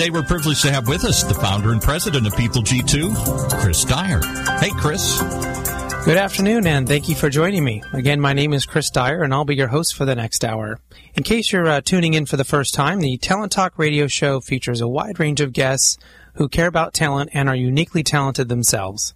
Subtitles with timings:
[0.00, 3.84] Today we're privileged to have with us the founder and president of People G2, Chris
[3.84, 4.22] Dyer.
[4.58, 5.20] Hey, Chris.
[6.06, 7.82] Good afternoon, and thank you for joining me.
[7.92, 10.80] Again, my name is Chris Dyer, and I'll be your host for the next hour.
[11.16, 14.40] In case you're uh, tuning in for the first time, the Talent Talk radio show
[14.40, 15.98] features a wide range of guests
[16.36, 19.12] who care about talent and are uniquely talented themselves.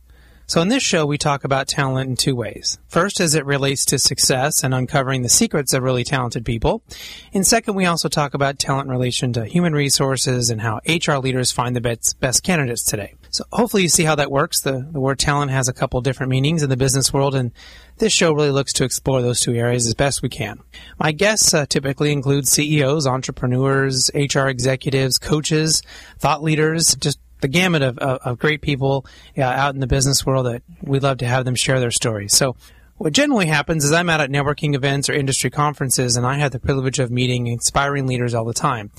[0.47, 2.79] So in this show, we talk about talent in two ways.
[2.89, 6.83] First, as it relates to success and uncovering the secrets of really talented people.
[7.33, 11.17] And second, we also talk about talent in relation to human resources and how HR
[11.17, 13.15] leaders find the best, best candidates today.
[13.31, 14.61] So hopefully you see how that works.
[14.61, 17.51] The, the word talent has a couple different meanings in the business world, and
[17.97, 20.61] this show really looks to explore those two areas as best we can.
[21.01, 25.83] My guests uh, typically include CEOs, entrepreneurs, HR executives, coaches,
[26.19, 29.05] thought leaders, just the gamut of, of, of great people
[29.37, 32.35] uh, out in the business world that we'd love to have them share their stories.
[32.35, 32.57] So
[32.97, 36.53] what generally happens is I'm out at networking events or industry conferences and I have
[36.53, 38.91] the privilege of meeting inspiring leaders all the time.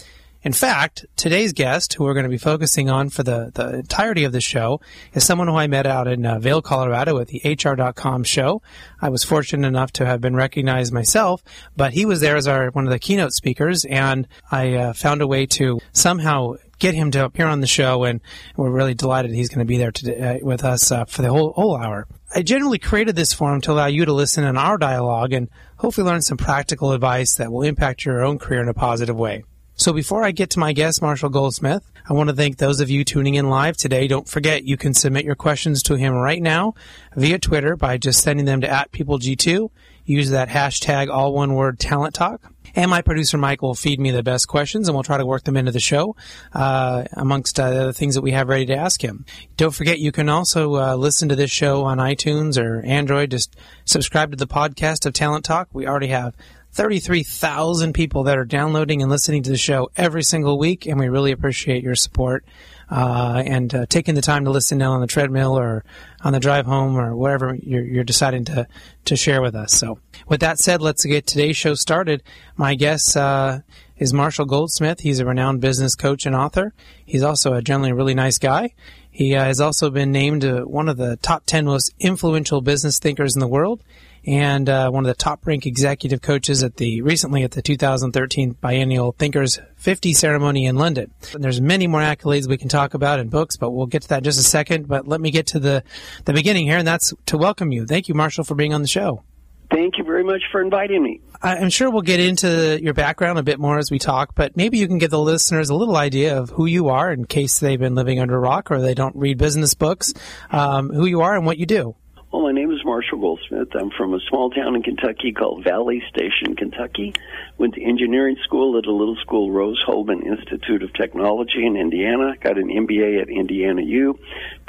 [0.46, 4.26] In fact, today's guest, who we're going to be focusing on for the, the entirety
[4.26, 4.80] of the show,
[5.16, 8.62] is someone who I met out in uh, Vail, Colorado at the HR.com show.
[9.02, 11.44] I was fortunate enough to have been recognized myself,
[11.76, 15.23] but he was there as our one of the keynote speakers, and I uh, found
[15.23, 18.22] a way to somehow get him to appear on the show, and
[18.56, 21.32] we're really delighted he's going to be there today, uh, with us uh, for the
[21.32, 22.06] whole, whole hour.
[22.36, 26.06] I generally created this forum to allow you to listen in our dialogue and hopefully
[26.06, 29.44] learn some practical advice that will impact your own career in a positive way.
[29.78, 32.90] So before I get to my guest, Marshall Goldsmith, I want to thank those of
[32.90, 34.08] you tuning in live today.
[34.08, 36.76] Don't forget you can submit your questions to him right now
[37.14, 39.70] via Twitter by just sending them to at PeopleG2.
[40.05, 42.42] Use that hashtag all one word talent talk.
[42.73, 45.44] And my producer Mike will feed me the best questions, and we'll try to work
[45.44, 46.16] them into the show,
[46.54, 49.26] uh, amongst uh, the other things that we have ready to ask him.
[49.55, 53.32] Don't forget, you can also uh, listen to this show on iTunes or Android.
[53.32, 53.55] Just
[53.86, 55.70] subscribe to the podcast of Talent Talk.
[55.72, 56.33] We already have
[56.75, 61.08] 33,000 people that are downloading and listening to the show every single week, and we
[61.08, 62.43] really appreciate your support
[62.91, 65.86] uh, and uh, taking the time to listen now on the treadmill or
[66.21, 68.67] on the drive home or wherever you're, you're, deciding to,
[69.05, 69.71] to share with us.
[69.71, 72.21] So, with that said, let's get today's show started.
[72.58, 73.59] My guest uh,
[73.97, 74.99] is Marshall Goldsmith.
[74.99, 76.73] He's a renowned business coach and author.
[77.05, 78.73] He's also a generally really nice guy.
[79.09, 82.99] He uh, has also been named uh, one of the top 10 most influential business
[82.99, 83.81] thinkers in the world
[84.25, 88.52] and uh, one of the top ranked executive coaches at the recently at the 2013
[88.59, 91.11] biennial Thinkers 50 ceremony in London.
[91.33, 94.09] And there's many more accolades we can talk about in books, but we'll get to
[94.09, 94.87] that in just a second.
[94.87, 95.83] But let me get to the
[96.25, 97.86] the beginning here, and that's to welcome you.
[97.86, 99.23] Thank you, Marshall, for being on the show.
[99.71, 101.21] Thank you very much for inviting me.
[101.42, 104.77] I'm sure we'll get into your background a bit more as we talk, but maybe
[104.77, 107.80] you can give the listeners a little idea of who you are in case they've
[107.80, 110.13] been living under a rock or they don't read business books,
[110.52, 111.95] um, who you are and what you do.
[112.31, 112.64] Well, my name
[112.95, 113.76] Marshall Goldsmith.
[113.78, 117.14] I'm from a small town in Kentucky called Valley Station, Kentucky.
[117.58, 122.38] Went to engineering school at a little school, Rose Hulman Institute of Technology in Indiana.
[122.39, 124.17] Got an MBA at Indiana U,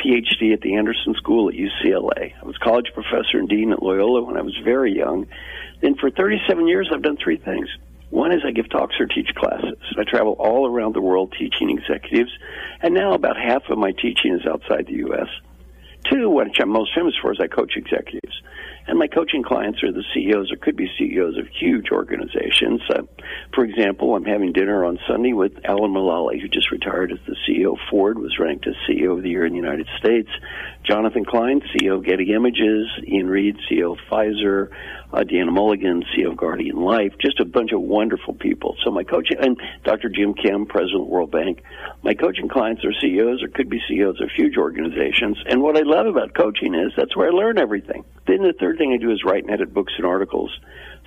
[0.00, 2.32] PhD at the Anderson School at UCLA.
[2.42, 5.28] I was college professor and dean at Loyola when I was very young.
[5.80, 7.68] Then for 37 years, I've done three things.
[8.10, 9.78] One is I give talks or teach classes.
[9.96, 12.32] I travel all around the world teaching executives,
[12.82, 15.28] and now about half of my teaching is outside the U.S.
[16.10, 18.40] Two, which I'm most famous for, is I coach executives.
[18.88, 22.80] And my coaching clients are the CEOs or could be CEOs of huge organizations.
[22.88, 23.02] Uh,
[23.52, 27.34] for example, I'm having dinner on Sunday with Alan Mulally, who just retired as the
[27.48, 30.28] CEO of Ford, was ranked as CEO of the Year in the United States.
[30.84, 32.86] Jonathan Klein, CEO of Getty Images.
[33.08, 34.68] Ian Read, CEO of Pfizer
[35.16, 38.76] uh, Deanna Mulligan, CEO of Guardian Life, just a bunch of wonderful people.
[38.84, 40.10] So my coaching, and Dr.
[40.10, 41.62] Jim Kim, President of World Bank,
[42.02, 45.38] my coaching clients are CEOs or could be CEOs of huge organizations.
[45.46, 48.04] And what I love about coaching is that's where I learn everything.
[48.26, 50.50] Then the third thing I do is write and edit books and articles.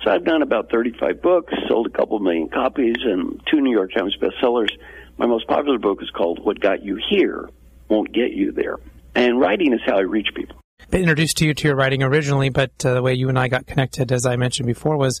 [0.02, 3.92] So I've done about 35 books, sold a couple million copies, and two New York
[3.92, 4.70] Times bestsellers.
[5.18, 7.48] My most popular book is called What Got You Here
[7.88, 8.78] Won't Get You There.
[9.14, 10.59] And writing is how I reach people
[10.90, 13.48] been introduced to you to your writing originally, but uh, the way you and I
[13.48, 15.20] got connected, as I mentioned before, was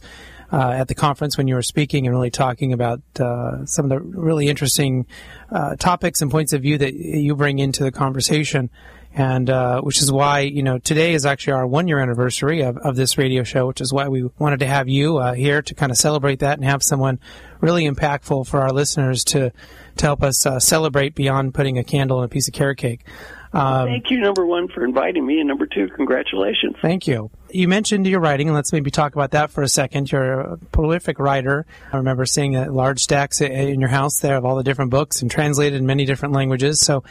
[0.52, 3.90] uh, at the conference when you were speaking and really talking about uh, some of
[3.90, 5.06] the really interesting
[5.50, 8.70] uh, topics and points of view that you bring into the conversation.
[9.12, 12.76] And uh, which is why you know today is actually our one year anniversary of,
[12.78, 15.74] of this radio show, which is why we wanted to have you uh, here to
[15.74, 17.18] kind of celebrate that and have someone
[17.60, 19.52] really impactful for our listeners to
[19.96, 23.04] to help us celebrate beyond putting a candle in a piece of carrot cake.
[23.52, 26.76] Um, Thank you, number one, for inviting me, and number two, congratulations.
[26.80, 27.30] Thank you.
[27.50, 30.12] You mentioned your writing, and let's maybe talk about that for a second.
[30.12, 31.66] You're a prolific writer.
[31.92, 35.30] I remember seeing large stacks in your house there of all the different books and
[35.30, 36.80] translated in many different languages.
[36.80, 37.02] So,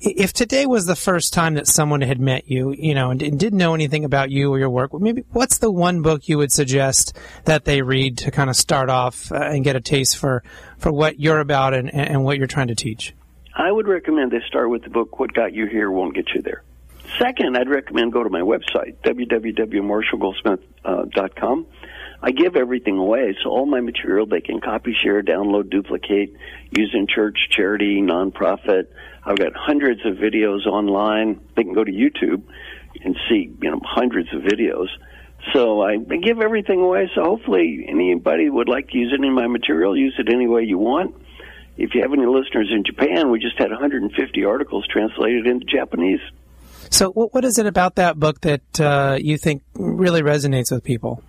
[0.00, 3.58] if today was the first time that someone had met you, you know, and didn't
[3.58, 7.16] know anything about you or your work, maybe what's the one book you would suggest
[7.46, 10.44] that they read to kind of start off uh, and get a taste for,
[10.76, 13.14] for what you're about and, and what you're trying to teach?
[13.58, 16.42] I would recommend they start with the book "What Got You Here Won't Get You
[16.42, 16.62] There."
[17.18, 21.66] Second, I'd recommend go to my website www.marshallgoldsmith.com.
[21.66, 21.72] Uh,
[22.22, 26.36] I give everything away, so all my material they can copy, share, download, duplicate,
[26.70, 28.86] use in church, charity, nonprofit.
[29.24, 31.40] I've got hundreds of videos online.
[31.56, 32.44] They can go to YouTube
[33.02, 34.86] and see, you know, hundreds of videos.
[35.52, 37.10] So I give everything away.
[37.12, 40.62] So hopefully anybody would like to use any of my material, use it any way
[40.62, 41.16] you want
[41.78, 46.20] if you have any listeners in Japan, we just had 150 articles translated into Japanese.
[46.90, 51.22] So, what is it about that book that uh, you think really resonates with people?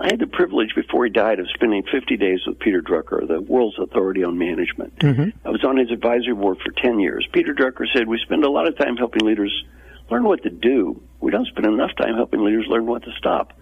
[0.00, 3.40] I had the privilege before he died of spending 50 days with Peter Drucker, the
[3.40, 4.98] world's authority on management.
[4.98, 5.46] Mm-hmm.
[5.46, 7.26] I was on his advisory board for 10 years.
[7.32, 9.54] Peter Drucker said, We spend a lot of time helping leaders
[10.10, 11.00] learn what to do.
[11.20, 13.52] We don't spend enough time helping leaders learn what to stop.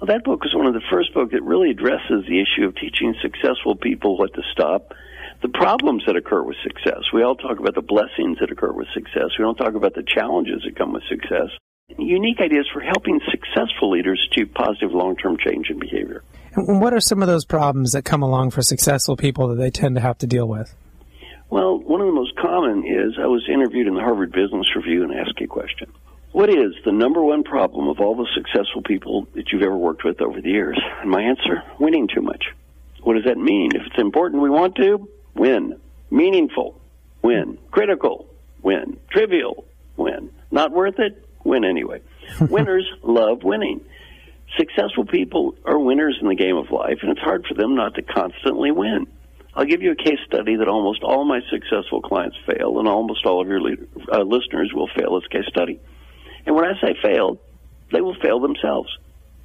[0.00, 2.74] Well, that book was one of the first books that really addresses the issue of
[2.74, 4.92] teaching successful people what to stop
[5.42, 7.02] the problems that occur with success.
[7.12, 9.30] We all talk about the blessings that occur with success.
[9.38, 11.50] We don't talk about the challenges that come with success.
[11.96, 16.22] Unique ideas for helping successful leaders achieve positive long-term change in behavior.
[16.54, 19.70] And what are some of those problems that come along for successful people that they
[19.70, 20.74] tend to have to deal with?
[21.50, 25.04] Well, one of the most common is I was interviewed in the Harvard Business Review
[25.04, 25.90] and asked a question.
[26.32, 30.04] What is the number one problem of all the successful people that you've ever worked
[30.04, 30.78] with over the years?
[31.00, 32.44] And my answer, winning too much.
[33.02, 33.70] What does that mean?
[33.74, 35.08] If it's important, we want to,
[35.38, 35.80] win.
[36.10, 36.80] Meaningful,
[37.22, 37.58] win.
[37.70, 38.26] Critical,
[38.62, 38.98] win.
[39.10, 39.64] Trivial,
[39.96, 40.30] win.
[40.50, 42.02] Not worth it, win anyway.
[42.40, 43.80] Winners love winning.
[44.56, 47.94] Successful people are winners in the game of life, and it's hard for them not
[47.94, 49.06] to constantly win.
[49.54, 53.26] I'll give you a case study that almost all my successful clients fail, and almost
[53.26, 55.80] all of your uh, listeners will fail this case study.
[56.46, 57.38] And when I say fail,
[57.92, 58.88] they will fail themselves.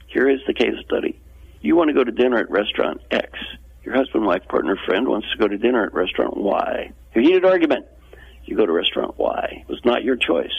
[0.07, 1.19] Here is the case study.
[1.61, 3.39] You want to go to dinner at restaurant X.
[3.83, 6.91] Your husband, wife, partner, friend wants to go to dinner at restaurant Y.
[7.15, 7.85] You heated argument.
[8.45, 9.57] You go to restaurant Y.
[9.61, 10.55] It was not your choice.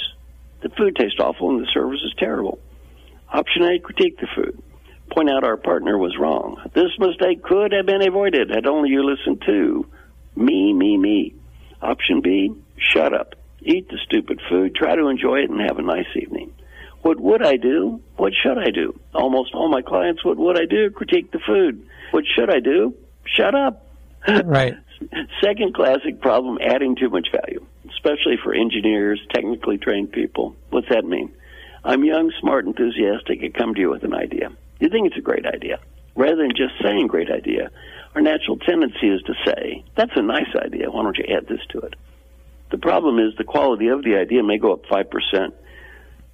[0.62, 2.58] The food tastes awful and the service is terrible.
[3.32, 4.62] Option A, critique the food.
[5.10, 6.56] Point out our partner was wrong.
[6.74, 9.86] This mistake could have been avoided had only you listened to
[10.36, 11.34] me, me, me.
[11.82, 13.34] Option B, shut up.
[13.60, 16.52] Eat the stupid food, try to enjoy it, and have a nice evening.
[17.02, 18.00] What would I do?
[18.16, 18.98] What should I do?
[19.14, 20.90] Almost all my clients, what would I do?
[20.90, 21.86] Critique the food.
[22.10, 22.94] What should I do?
[23.26, 23.86] Shut up.
[24.26, 24.74] Right.
[25.42, 30.56] Second classic problem adding too much value, especially for engineers, technically trained people.
[30.70, 31.32] What's that mean?
[31.84, 33.40] I'm young, smart, enthusiastic.
[33.42, 34.50] I come to you with an idea.
[34.80, 35.78] You think it's a great idea.
[36.16, 37.70] Rather than just saying great idea,
[38.14, 40.90] our natural tendency is to say, that's a nice idea.
[40.90, 41.94] Why don't you add this to it?
[42.70, 45.52] The problem is the quality of the idea may go up 5%.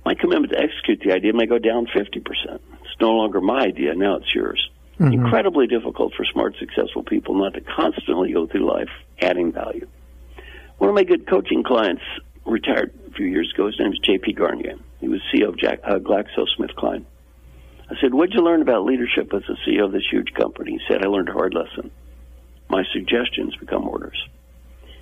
[0.04, 2.22] My commitment to execute the idea may go down 50%.
[2.22, 3.94] It's no longer my idea.
[3.94, 4.70] Now it's yours.
[5.00, 5.14] Mm-hmm.
[5.14, 8.90] Incredibly difficult for smart, successful people not to constantly go through life
[9.22, 9.88] adding value.
[10.76, 12.02] One of my good coaching clients
[12.44, 13.66] retired a few years ago.
[13.66, 14.34] His name is J.P.
[14.34, 14.76] Garnier.
[15.00, 17.06] He was CEO of Jack, uh, GlaxoSmithKline.
[17.88, 20.72] I said, What'd you learn about leadership as a CEO of this huge company?
[20.72, 21.90] He said, I learned a hard lesson.
[22.68, 24.22] My suggestions become orders.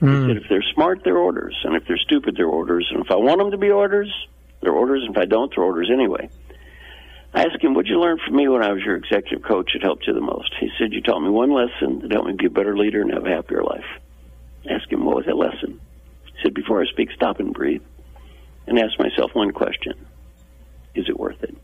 [0.00, 0.28] Mm.
[0.28, 1.56] He said, If they're smart, they're orders.
[1.64, 2.88] And if they're stupid, they're orders.
[2.92, 4.14] And if I want them to be orders,
[4.60, 5.02] they're orders.
[5.04, 6.30] And if I don't, they're orders anyway.
[7.34, 9.82] I asked him, What'd you learn from me when I was your executive coach that
[9.82, 10.54] helped you the most?
[10.58, 13.12] He said, You taught me one lesson that helped me be a better leader and
[13.12, 13.84] have a happier life.
[14.68, 15.80] I asked him, What was that lesson?
[16.24, 17.82] He said, Before I speak, stop and breathe
[18.66, 19.94] and ask myself one question
[20.94, 21.56] Is it worth it?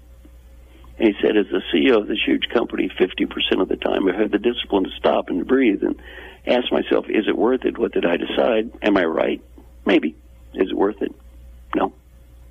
[0.99, 4.16] And he said, As the CEO of this huge company, 50% of the time I
[4.16, 6.00] have the discipline to stop and breathe and
[6.47, 7.78] ask myself, Is it worth it?
[7.78, 8.71] What did I decide?
[8.83, 9.42] Am I right?
[9.87, 10.14] Maybe.
[10.54, 11.14] Is it worth it?
[11.75, 11.94] No.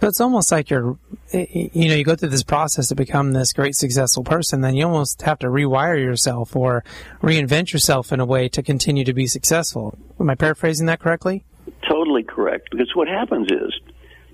[0.04, 0.98] So it's almost like you're,
[1.32, 4.86] you know, you go through this process to become this great successful person, then you
[4.86, 6.84] almost have to rewire yourself or
[7.22, 9.98] reinvent yourself in a way to continue to be successful.
[10.20, 11.46] Am I paraphrasing that correctly?
[11.88, 12.68] Totally correct.
[12.72, 13.74] Because what happens is,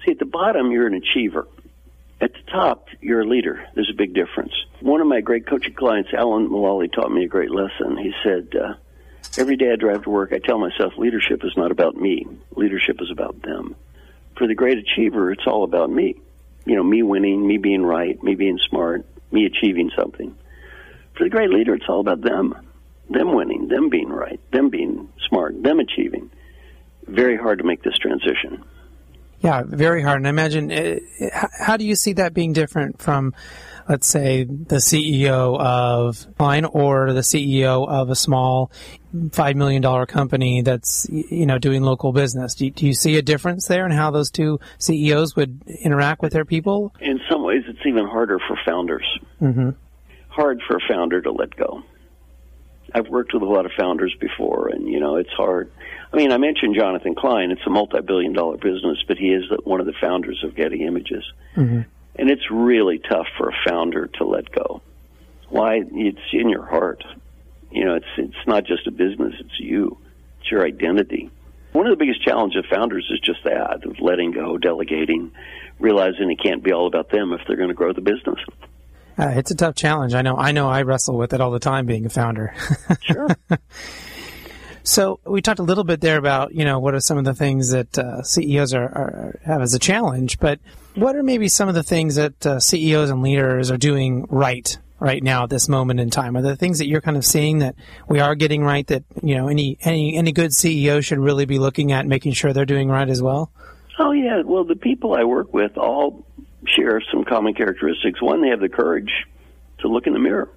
[0.04, 1.48] see, at the bottom, you're an achiever.
[2.20, 3.64] At the top, you're a leader.
[3.76, 4.54] There's a big difference.
[4.80, 7.96] One of my great coaching clients, Alan Mulally, taught me a great lesson.
[7.96, 8.74] He said, uh,
[9.38, 12.26] Every day I drive to work, I tell myself leadership is not about me.
[12.56, 13.76] Leadership is about them
[14.40, 16.16] for the great achiever, it's all about me.
[16.66, 20.36] You know, me winning, me being right, me being smart, me achieving something.
[21.16, 22.56] For the great leader, it's all about them.
[23.10, 26.32] Them winning, them being right, them being smart, them achieving.
[27.06, 28.64] Very hard to make this transition.
[29.42, 30.18] Yeah, very hard.
[30.18, 31.00] And I imagine, uh,
[31.58, 33.34] how do you see that being different from,
[33.88, 38.72] let's say, the CEO of Line or the CEO of a small
[39.32, 42.56] five million dollar company that's you know doing local business?
[42.56, 46.22] Do you, do you see a difference there in how those two CEOs would interact
[46.22, 46.94] with their people?
[47.00, 49.06] In some ways, it's even harder for founders.
[49.42, 49.70] Mm-hmm.
[50.28, 51.82] Hard for a founder to let go.
[52.94, 55.72] I've worked with a lot of founders before, and you know it's hard
[56.12, 57.52] I mean, I mentioned Jonathan Klein.
[57.52, 61.24] It's a multi-billion dollar business, but he is one of the founders of Getty Images.
[61.56, 61.82] Mm-hmm.
[62.16, 64.82] And it's really tough for a founder to let go.
[65.50, 65.82] Why?
[65.92, 67.04] It's in your heart.
[67.72, 69.36] You know, it's it's not just a business.
[69.40, 69.98] It's you.
[70.40, 71.30] It's your identity.
[71.74, 75.32] One of the biggest challenges of founders is just that of letting go, delegating,
[75.78, 78.40] realizing it can't be all about them if they're going to grow the business.
[79.20, 80.14] Uh, it's a tough challenge.
[80.14, 80.38] I know.
[80.38, 80.70] I know.
[80.70, 82.54] I wrestle with it all the time, being a founder.
[83.02, 83.28] sure.
[84.84, 87.34] So we talked a little bit there about you know what are some of the
[87.34, 90.60] things that uh, CEOs are, are, have as a challenge, but
[90.96, 94.78] what are maybe some of the things that uh, CEOs and leaders are doing right
[95.00, 96.36] right now at this moment in time?
[96.36, 97.76] Are there things that you're kind of seeing that
[98.08, 101.60] we are getting right that you know any any any good CEO should really be
[101.60, 103.52] looking at, making sure they're doing right as well?
[104.00, 106.26] Oh yeah, well the people I work with all
[106.76, 108.22] share some common characteristics.
[108.22, 109.12] One, they have the courage
[109.80, 110.50] to look in the mirror.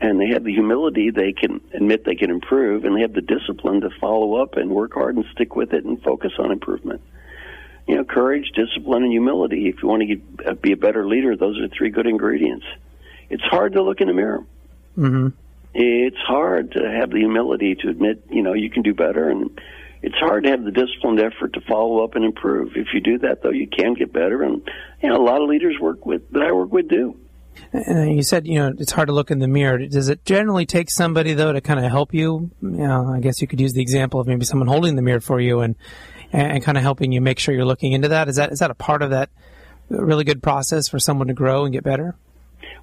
[0.00, 3.22] And they have the humility they can admit they can improve and they have the
[3.22, 7.00] discipline to follow up and work hard and stick with it and focus on improvement.
[7.86, 9.68] You know courage discipline and humility.
[9.68, 12.64] If you want to get, uh, be a better leader those are three good ingredients.
[13.30, 14.44] It's hard to look in the mirror.
[14.96, 15.28] Mm-hmm.
[15.74, 19.60] it's hard to have the humility to admit you know you can do better and
[20.04, 23.18] it's hard to have the disciplined effort to follow up and improve if you do
[23.18, 24.68] that though you can get better and
[25.02, 27.18] you know a lot of leaders work with that i work with do
[27.72, 29.78] and you said, you know, it's hard to look in the mirror.
[29.78, 32.50] Does it generally take somebody though to kind of help you?
[32.60, 35.20] You know, I guess you could use the example of maybe someone holding the mirror
[35.20, 35.76] for you and
[36.32, 38.28] and kind of helping you make sure you're looking into that.
[38.28, 39.30] Is that is that a part of that
[39.88, 42.16] really good process for someone to grow and get better?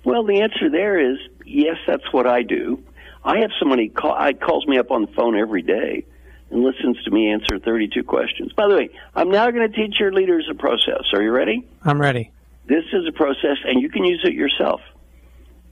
[0.04, 1.78] Well, the answer there is yes.
[1.88, 2.84] That's what I do.
[3.24, 6.06] I have somebody call, I calls me up on the phone every day
[6.52, 8.52] and listens to me answer 32 questions.
[8.54, 11.04] By the way, I'm now going to teach your leaders a process.
[11.14, 11.68] Are you ready?
[11.84, 12.32] I'm ready.
[12.68, 14.82] This is a process, and you can use it yourself.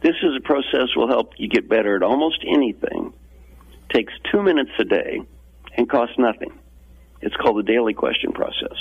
[0.01, 3.13] This is a process will help you get better at almost anything.
[3.93, 5.21] Takes two minutes a day
[5.75, 6.57] and costs nothing.
[7.21, 8.77] It's called the daily question process.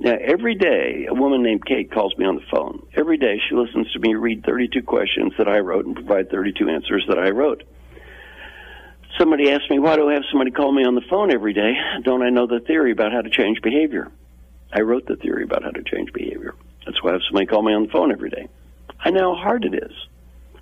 [0.00, 2.86] Now, every day, a woman named Kate calls me on the phone.
[2.94, 6.68] Every day, she listens to me read 32 questions that I wrote and provide 32
[6.68, 7.64] answers that I wrote.
[9.16, 11.74] Somebody asked me, why do I have somebody call me on the phone every day?
[12.02, 14.10] Don't I know the theory about how to change behavior?
[14.72, 16.54] I wrote the theory about how to change behavior.
[16.84, 18.48] That's why I have somebody call me on the phone every day.
[19.00, 19.92] I know how hard it is.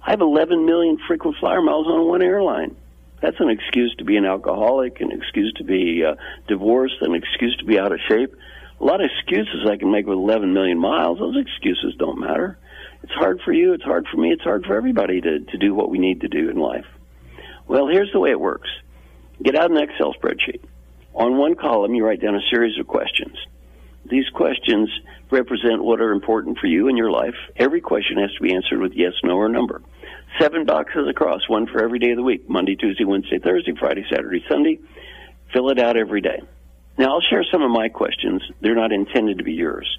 [0.02, 2.76] I have 11 million frequent flyer miles on one airline.
[3.20, 6.14] That's an excuse to be an alcoholic, an excuse to be uh,
[6.46, 8.34] divorced, an excuse to be out of shape.
[8.80, 11.18] A lot of excuses I can make with 11 million miles.
[11.18, 12.58] Those excuses don't matter.
[13.02, 13.72] It's hard for you.
[13.72, 14.32] It's hard for me.
[14.32, 16.86] It's hard for everybody to, to do what we need to do in life.
[17.68, 18.68] Well, here's the way it works.
[19.42, 20.60] Get out an Excel spreadsheet.
[21.14, 23.36] On one column, you write down a series of questions.
[24.08, 24.88] These questions
[25.30, 27.34] represent what are important for you in your life.
[27.56, 29.82] Every question has to be answered with yes, no, or number.
[30.40, 34.04] Seven boxes across, one for every day of the week Monday, Tuesday, Wednesday, Thursday, Friday,
[34.08, 34.78] Saturday, Sunday.
[35.52, 36.42] Fill it out every day.
[36.98, 38.42] Now, I'll share some of my questions.
[38.60, 39.98] They're not intended to be yours.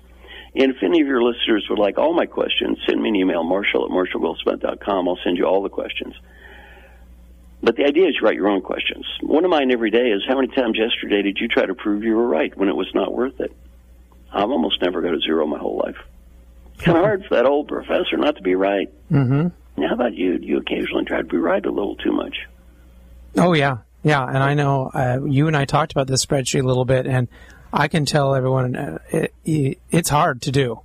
[0.56, 3.44] And if any of your listeners would like all my questions, send me an email,
[3.44, 5.08] marshall at marshallgoldsmith.com.
[5.08, 6.16] I'll send you all the questions.
[7.62, 9.06] But the idea is you write your own questions.
[9.22, 12.04] One of mine every day is how many times yesterday did you try to prove
[12.04, 13.52] you were right when it was not worth it?
[14.32, 15.98] I've almost never got a zero my whole life.
[16.76, 18.90] It's kind of hard for that old professor not to be right.
[19.12, 19.48] Mm-hmm.
[19.82, 20.38] Now, how about you?
[20.38, 22.36] Do you occasionally try to be right a little too much?
[23.36, 24.26] Oh yeah, yeah.
[24.26, 27.28] And I know uh, you and I talked about this spreadsheet a little bit, and
[27.74, 30.82] I can tell everyone uh, it, it, it's hard to do.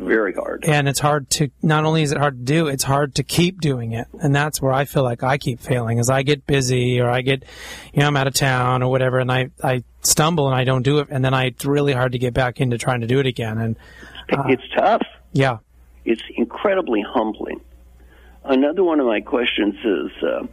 [0.00, 0.64] Very hard.
[0.66, 3.60] And it's hard to not only is it hard to do, it's hard to keep
[3.60, 4.06] doing it.
[4.20, 7.20] And that's where I feel like I keep failing as I get busy or I
[7.20, 7.44] get
[7.92, 10.82] you know, I'm out of town or whatever and I, I stumble and I don't
[10.82, 13.20] do it and then I it's really hard to get back into trying to do
[13.20, 13.76] it again and
[14.32, 15.02] uh, it's tough.
[15.32, 15.58] Yeah.
[16.06, 17.60] It's incredibly humbling.
[18.42, 20.46] Another one of my questions is uh,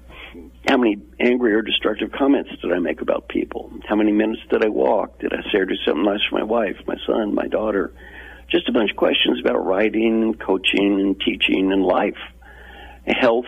[0.68, 3.72] how many angry or destructive comments did I make about people?
[3.88, 5.20] How many minutes did I walk?
[5.20, 7.94] Did I say or do something nice for my wife, my son, my daughter?
[8.50, 12.18] Just a bunch of questions about writing and coaching and teaching and life,
[13.06, 13.46] health.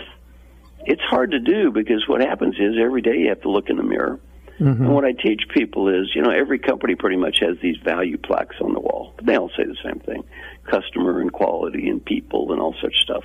[0.86, 3.78] It's hard to do because what happens is every day you have to look in
[3.78, 4.20] the mirror.
[4.60, 4.84] Mm-hmm.
[4.84, 8.18] And what I teach people is, you know, every company pretty much has these value
[8.18, 9.14] plaques on the wall.
[9.24, 10.24] They all say the same thing
[10.70, 13.24] customer and quality and people and all such stuff.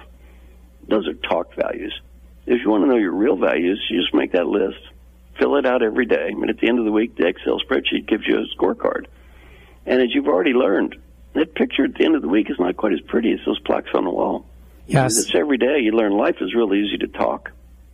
[0.89, 1.93] Those are talk values.
[2.47, 4.79] If you want to know your real values, you just make that list,
[5.39, 8.07] fill it out every day, and at the end of the week, the Excel spreadsheet
[8.07, 9.07] gives you a scorecard
[9.87, 10.97] And as you've already learned,
[11.35, 13.59] that picture at the end of the week is not quite as pretty as those
[13.61, 14.47] plaques on the wall.
[14.87, 15.19] Yes.
[15.19, 17.51] It's every day you learn life is really easy to talk.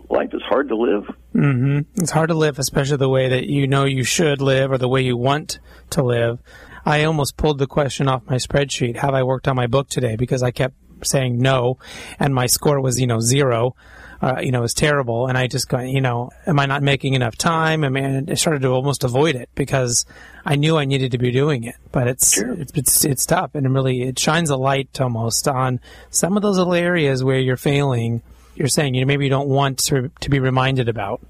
[0.08, 1.06] Life is hard to live.
[1.32, 4.78] hmm It's hard to live, especially the way that you know you should live or
[4.78, 6.40] the way you want to live.
[6.84, 8.96] I almost pulled the question off my spreadsheet.
[8.96, 10.16] Have I worked on my book today?
[10.16, 11.78] Because I kept saying no,
[12.18, 13.76] and my score was, you know, zero.
[14.22, 16.82] Uh, you know, it was terrible, and I just got, you know, am I not
[16.82, 17.84] making enough time?
[17.84, 20.04] I mean, I started to almost avoid it because
[20.44, 22.52] I knew I needed to be doing it, but it's Sure.
[22.52, 26.42] it's, it's it's tough, and it really it shines a light almost on some of
[26.42, 28.20] those little areas where you're failing.
[28.56, 31.22] You're saying you know maybe you don't want to to be reminded about.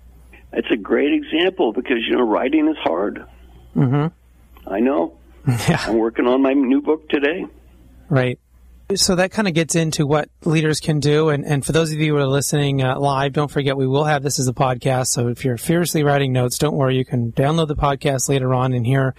[0.53, 3.25] It's a great example because you know writing is hard.
[3.75, 4.07] hmm
[4.67, 5.17] I know.
[5.47, 5.85] Yeah.
[5.87, 7.47] I'm working on my new book today.
[8.09, 8.39] Right.
[8.95, 11.29] So that kind of gets into what leaders can do.
[11.29, 14.05] And, and for those of you who are listening uh, live, don't forget we will
[14.05, 15.09] have this as a podcast.
[15.09, 16.97] So if you're fiercely writing notes, don't worry.
[16.97, 19.15] You can download the podcast later on and hear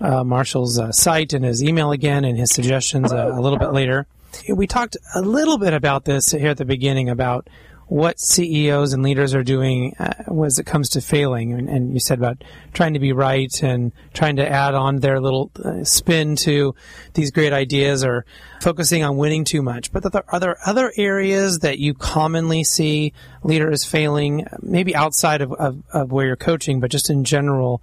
[0.00, 3.72] uh, Marshall's uh, site and his email again and his suggestions uh, a little bit
[3.72, 4.06] later.
[4.48, 7.48] We talked a little bit about this here at the beginning about
[7.92, 11.52] what CEOs and leaders are doing uh, as it comes to failing.
[11.52, 15.20] And, and you said about trying to be right and trying to add on their
[15.20, 16.74] little uh, spin to
[17.12, 18.24] these great ideas or
[18.62, 19.92] focusing on winning too much.
[19.92, 25.42] But are there, are there other areas that you commonly see leaders failing, maybe outside
[25.42, 27.82] of, of, of where you're coaching, but just in general?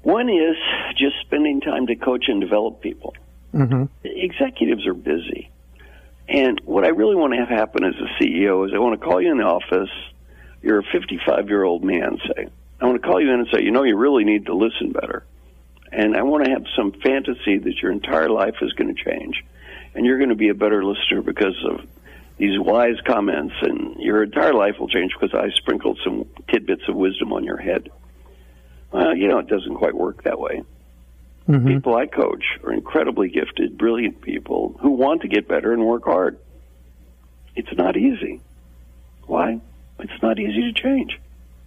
[0.00, 0.56] One is
[0.96, 3.14] just spending time to coach and develop people.
[3.52, 5.50] hmm Executives are busy.
[6.30, 9.04] And what I really want to have happen as a CEO is I want to
[9.04, 9.90] call you in the office.
[10.62, 12.46] You're a 55 year old man, say.
[12.80, 14.92] I want to call you in and say, you know, you really need to listen
[14.92, 15.26] better.
[15.90, 19.44] And I want to have some fantasy that your entire life is going to change.
[19.92, 21.84] And you're going to be a better listener because of
[22.38, 23.56] these wise comments.
[23.60, 27.58] And your entire life will change because I sprinkled some tidbits of wisdom on your
[27.58, 27.90] head.
[28.92, 30.62] Well, you know, it doesn't quite work that way
[31.46, 35.84] hmm people I coach are incredibly gifted, brilliant people who want to get better and
[35.84, 36.38] work hard.
[37.56, 38.40] It's not easy.
[39.26, 39.60] Why?
[39.98, 41.18] It's not easy to change.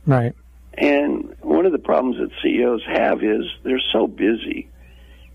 [0.06, 0.34] Right.
[0.76, 4.70] And one of the problems that CEOs have is they're so busy.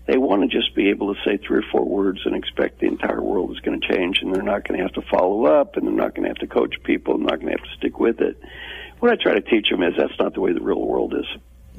[0.05, 2.87] They want to just be able to say three or four words and expect the
[2.87, 5.77] entire world is going to change, and they're not going to have to follow up,
[5.77, 7.77] and they're not going to have to coach people, and not going to have to
[7.77, 8.37] stick with it.
[8.99, 11.25] What I try to teach them is that's not the way the real world is.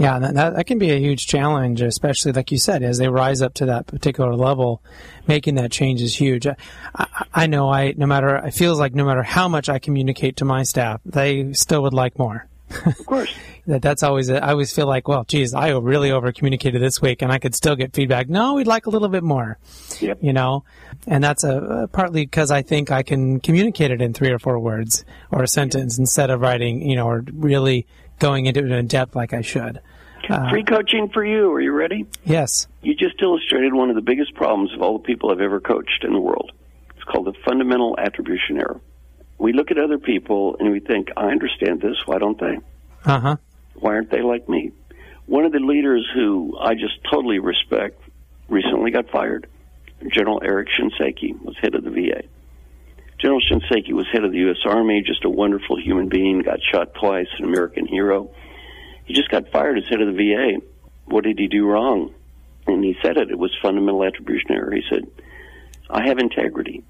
[0.00, 3.42] Yeah, that, that, can be a huge challenge, especially like you said, as they rise
[3.42, 4.82] up to that particular level,
[5.26, 6.46] making that change is huge.
[6.46, 6.56] I,
[6.94, 10.38] I, I know I, no matter, it feels like no matter how much I communicate
[10.38, 12.46] to my staff, they still would like more.
[12.86, 13.30] Of course.
[13.66, 17.00] That that's always, a, I always feel like, well, geez, I really over communicated this
[17.00, 18.28] week and I could still get feedback.
[18.28, 19.58] No, we'd like a little bit more,
[20.00, 20.18] Yep.
[20.22, 20.64] you know,
[21.06, 24.38] and that's a, uh partly because I think I can communicate it in three or
[24.38, 27.86] four words or a sentence instead of writing, you know, or really
[28.20, 29.80] going into it in depth like I should.
[30.28, 31.50] Uh, Free coaching for you.
[31.50, 32.06] Are you ready?
[32.24, 32.68] yes.
[32.82, 36.04] You just illustrated one of the biggest problems of all the people I've ever coached
[36.04, 36.52] in the world.
[36.94, 38.80] It's called the fundamental attribution error.
[39.38, 42.58] We look at other people and we think, I understand this, why don't they?
[43.04, 43.36] Uh huh.
[43.74, 44.72] Why aren't they like me?
[45.26, 48.00] One of the leaders who I just totally respect
[48.48, 49.46] recently got fired.
[50.12, 52.22] General Eric Shinseki was head of the VA.
[53.20, 54.56] General Shinseki was head of the U.S.
[54.64, 58.30] Army, just a wonderful human being, got shot twice, an American hero.
[59.04, 60.64] He just got fired as head of the VA.
[61.04, 62.14] What did he do wrong?
[62.66, 63.30] And he said it.
[63.30, 64.72] It was fundamental attribution error.
[64.72, 65.06] He said,
[65.90, 66.82] I have integrity.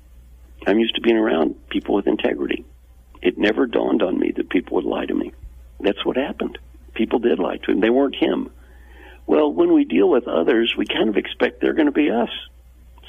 [0.66, 2.64] I'm used to being around people with integrity.
[3.22, 5.32] It never dawned on me that people would lie to me.
[5.80, 6.58] That's what happened.
[6.94, 7.80] People did lie to him.
[7.80, 8.50] They weren't him.
[9.26, 12.30] Well, when we deal with others, we kind of expect they're going to be us.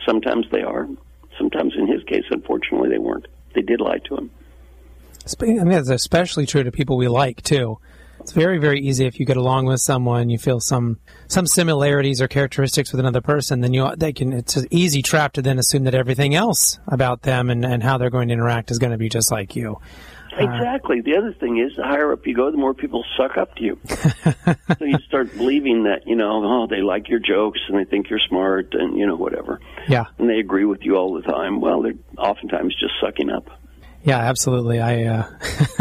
[0.05, 0.87] Sometimes they are.
[1.37, 3.27] Sometimes, in his case, unfortunately, they weren't.
[3.53, 4.31] They did lie to him.
[5.39, 7.77] Mean, that's especially true to people we like too.
[8.21, 12.21] It's very, very easy if you get along with someone, you feel some some similarities
[12.21, 14.31] or characteristics with another person, then you they can.
[14.31, 17.97] It's an easy trap to then assume that everything else about them and, and how
[17.97, 19.79] they're going to interact is going to be just like you.
[20.43, 21.01] Exactly.
[21.01, 23.63] The other thing is, the higher up you go, the more people suck up to
[23.63, 23.79] you.
[23.87, 28.09] so you start believing that, you know, oh, they like your jokes and they think
[28.09, 29.59] you're smart and, you know, whatever.
[29.87, 31.61] Yeah, And they agree with you all the time.
[31.61, 33.49] Well, they're oftentimes just sucking up.
[34.03, 34.79] yeah, absolutely.
[34.79, 35.29] I uh,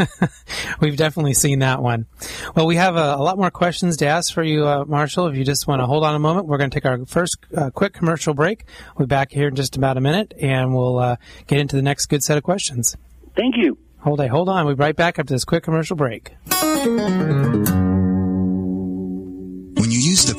[0.81, 2.07] we've definitely seen that one.
[2.55, 5.27] Well, we have a, a lot more questions to ask for you, uh, Marshall.
[5.29, 7.39] If you just want to hold on a moment, we're going to take our first
[7.57, 8.65] uh, quick commercial break.
[8.97, 11.83] We'll be back here in just about a minute, and we'll uh, get into the
[11.83, 12.97] next good set of questions.
[13.37, 13.79] Thank you.
[14.03, 14.67] Hold on, hold on.
[14.67, 16.33] We'll be right back after this quick commercial break.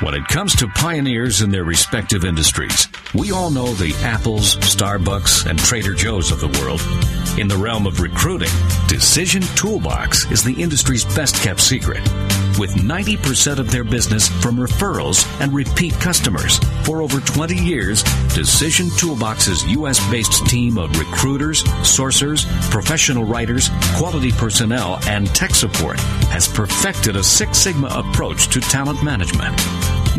[0.00, 5.44] When it comes to pioneers in their respective industries, we all know the Apples, Starbucks,
[5.44, 6.80] and Trader Joe's of the world.
[7.38, 8.48] In the realm of recruiting,
[8.88, 12.00] Decision Toolbox is the industry's best kept secret.
[12.60, 16.58] With 90% of their business from referrals and repeat customers.
[16.84, 18.02] For over 20 years,
[18.34, 25.98] Decision Toolbox's US based team of recruiters, sourcers, professional writers, quality personnel, and tech support
[26.28, 29.56] has perfected a Six Sigma approach to talent management.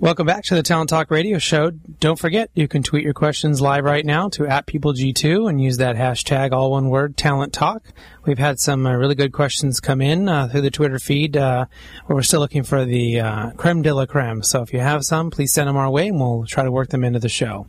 [0.00, 1.70] Welcome back to the Talent Talk Radio Show.
[1.70, 5.76] Don't forget, you can tweet your questions live right now to at PeopleG2 and use
[5.78, 7.82] that hashtag, all one word, Talent Talk.
[8.24, 11.36] We've had some uh, really good questions come in uh, through the Twitter feed.
[11.36, 11.66] Uh,
[12.08, 14.42] we're still looking for the uh, creme de la creme.
[14.42, 16.88] So if you have some, please send them our way and we'll try to work
[16.88, 17.66] them into the show.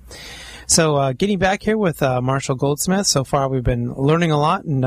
[0.67, 3.07] So, uh, getting back here with uh, Marshall Goldsmith.
[3.07, 4.85] So far, we've been learning a lot, and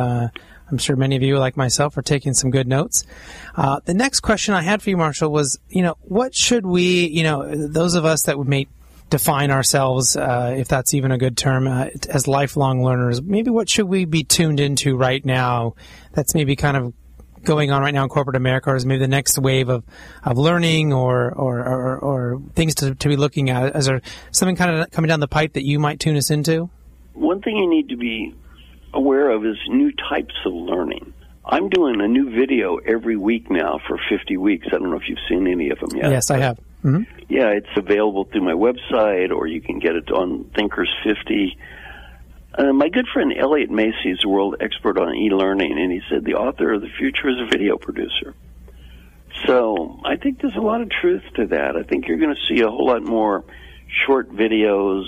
[0.72, 3.04] I'm sure many of you, like myself, are taking some good notes.
[3.54, 7.06] Uh, the next question I had for you, Marshall, was, you know, what should we,
[7.06, 8.68] you know, those of us that would make
[9.11, 13.68] define ourselves, uh, if that's even a good term, uh, as lifelong learners, maybe what
[13.68, 15.74] should we be tuned into right now
[16.12, 16.94] that's maybe kind of
[17.44, 19.85] going on right now in corporate America, or is maybe the next wave of,
[20.24, 23.76] of learning or or, or, or things to, to be looking at?
[23.76, 26.70] Is there something kind of coming down the pipe that you might tune us into?
[27.12, 28.35] One thing you need to be
[28.94, 31.12] aware of is new types of learning.
[31.44, 34.68] I'm doing a new video every week now for 50 weeks.
[34.68, 36.11] I don't know if you've seen any of them yet.
[36.11, 36.59] Yes, I have.
[36.85, 37.02] Mm-hmm.
[37.28, 41.59] Yeah, it's available through my website, or you can get it on Thinkers 50.
[42.55, 46.24] Uh, my good friend Elliott Masie is a world expert on e-learning, and he said
[46.24, 48.35] the author of the future is a video producer.
[49.46, 51.76] So I think there's a lot of truth to that.
[51.76, 53.44] I think you're going to see a whole lot more
[54.07, 55.05] short videos,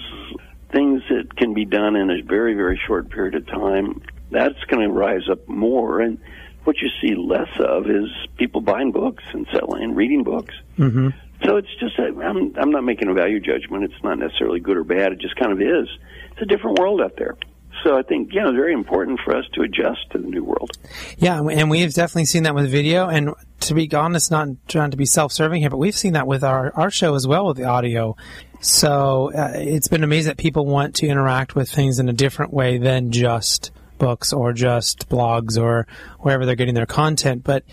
[0.75, 4.03] things that can be done in a very, very short period of time.
[4.31, 6.19] That's going to rise up more, and
[6.65, 10.55] what you see less of is people buying books and selling, and reading books.
[10.79, 11.09] Mm-hmm.
[11.45, 13.85] So it's just i I'm I'm not making a value judgment.
[13.85, 15.13] It's not necessarily good or bad.
[15.13, 15.89] It just kind of is.
[16.33, 17.37] It's a different world out there.
[17.85, 20.71] So I think yeah, it's very important for us to adjust to the new world.
[21.19, 23.09] Yeah, and we've definitely seen that with video.
[23.09, 26.43] And to be honest, not trying to be self-serving here, but we've seen that with
[26.43, 28.17] our our show as well with the audio.
[28.61, 32.55] So uh, it's been amazing that people want to interact with things in a different
[32.55, 35.87] way than just books or just blogs or
[36.21, 37.65] wherever they're getting their content, but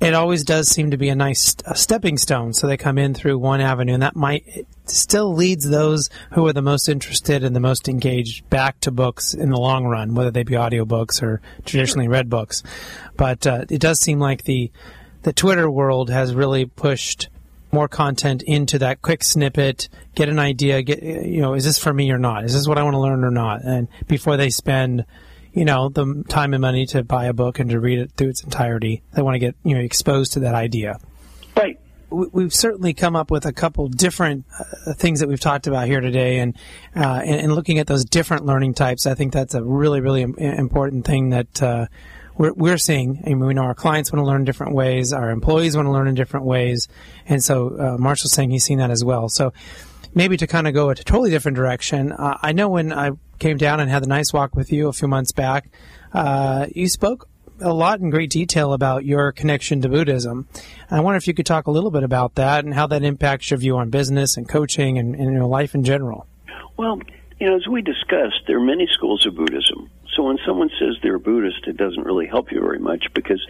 [0.00, 2.54] it always does seem to be a nice a stepping stone.
[2.54, 6.52] So they come in through one avenue, and that might still leads those who are
[6.52, 10.30] the most interested and the most engaged back to books in the long run, whether
[10.30, 12.62] they be audiobooks or traditionally read books.
[13.16, 14.70] But uh, it does seem like the
[15.22, 17.28] the Twitter world has really pushed
[17.72, 21.92] more content into that quick snippet, get an idea, get you know, is this for
[21.92, 22.44] me or not?
[22.44, 23.62] Is this what I want to learn or not?
[23.62, 25.04] And before they spend
[25.52, 28.28] you know the time and money to buy a book and to read it through
[28.28, 29.02] its entirety.
[29.12, 30.98] They want to get you know exposed to that idea.
[32.10, 36.00] We've certainly come up with a couple different uh, things that we've talked about here
[36.00, 36.56] today, and,
[36.96, 40.22] uh, and, and looking at those different learning types, I think that's a really really
[40.22, 41.86] important thing that uh,
[42.36, 43.22] we're, we're seeing.
[43.24, 45.92] I mean, we know our clients want to learn different ways, our employees want to
[45.92, 46.88] learn in different ways,
[47.26, 49.28] and so uh, Marshall's saying he's seen that as well.
[49.28, 49.52] So
[50.14, 53.56] maybe to kind of go a totally different direction, uh, I know when I came
[53.56, 55.70] down and had the nice walk with you a few months back,
[56.12, 57.28] uh, you spoke
[57.60, 60.48] a lot in great detail about your connection to Buddhism.
[60.90, 63.50] I wonder if you could talk a little bit about that and how that impacts
[63.50, 66.26] your view on business and coaching and, and you know, life in general.
[66.76, 67.00] Well,
[67.38, 69.90] you know, as we discussed, there are many schools of Buddhism.
[70.14, 73.44] So when someone says they're Buddhist, it doesn't really help you very much because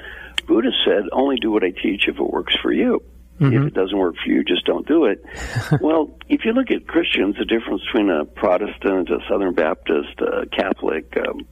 [0.46, 3.02] Buddha said, only do what I teach if it works for you.
[3.40, 3.56] Mm-hmm.
[3.56, 5.24] If it doesn't work for you, just don't do it.
[5.80, 10.46] well, if you look at Christians, the difference between a Protestant, a Southern Baptist, a
[10.46, 11.46] Catholic, um,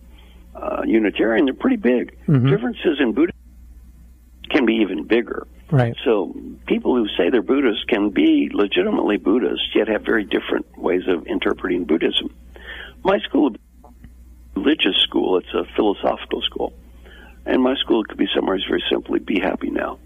[0.60, 2.18] uh, Unitarian, they're pretty big.
[2.26, 2.48] Mm-hmm.
[2.48, 3.38] Differences in Buddhism
[4.50, 5.46] can be even bigger.
[5.70, 5.94] Right.
[6.04, 6.34] So
[6.66, 11.26] people who say they're Buddhists can be legitimately Buddhists, yet have very different ways of
[11.26, 12.34] interpreting Buddhism.
[13.04, 13.54] My school,
[14.56, 16.72] religious school, it's a philosophical school,
[17.44, 19.98] and my school could be summarized very simply: "Be happy now."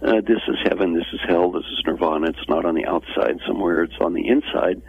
[0.00, 2.28] Uh, this is heaven, this is hell, this is nirvana.
[2.28, 4.82] It's not on the outside somewhere; it's on the inside.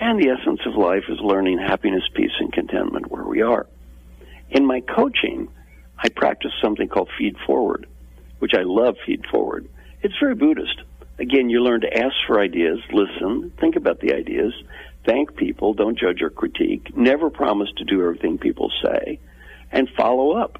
[0.00, 3.66] And the essence of life is learning happiness, peace, and contentment where we are.
[4.50, 5.48] In my coaching,
[5.98, 7.86] I practice something called feed forward,
[8.38, 9.68] which I love feed forward.
[10.02, 10.82] It's very Buddhist.
[11.18, 14.54] Again, you learn to ask for ideas, listen, think about the ideas,
[15.04, 19.18] thank people, don't judge or critique, never promise to do everything people say,
[19.72, 20.58] and follow up.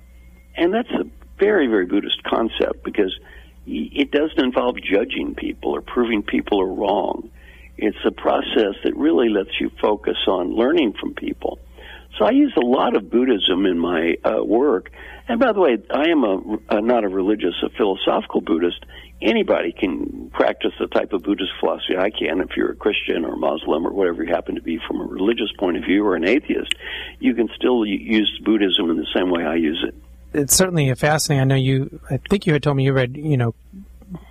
[0.56, 1.04] And that's a
[1.38, 3.16] very, very Buddhist concept because
[3.66, 7.30] it doesn't involve judging people or proving people are wrong.
[7.76, 11.60] It's a process that really lets you focus on learning from people.
[12.16, 14.90] So I use a lot of Buddhism in my uh, work.
[15.28, 18.84] And by the way, I am a, a not a religious, a philosophical Buddhist.
[19.20, 22.40] Anybody can practice the type of Buddhist philosophy I can.
[22.40, 25.50] If you're a Christian or Muslim or whatever you happen to be from a religious
[25.58, 26.74] point of view or an atheist,
[27.18, 29.94] you can still use Buddhism in the same way I use it.
[30.32, 31.40] It's certainly fascinating.
[31.42, 32.00] I know you.
[32.10, 33.54] I think you had told me you read, you know,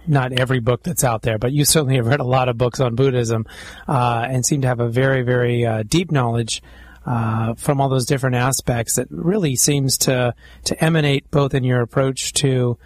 [0.08, 2.80] not every book that's out there, but you certainly have read a lot of books
[2.80, 3.46] on Buddhism
[3.88, 6.62] uh, and seem to have a very, very uh, deep knowledge
[7.08, 11.82] uh, from all those different aspects that really seems to to emanate both in your
[11.82, 12.78] approach to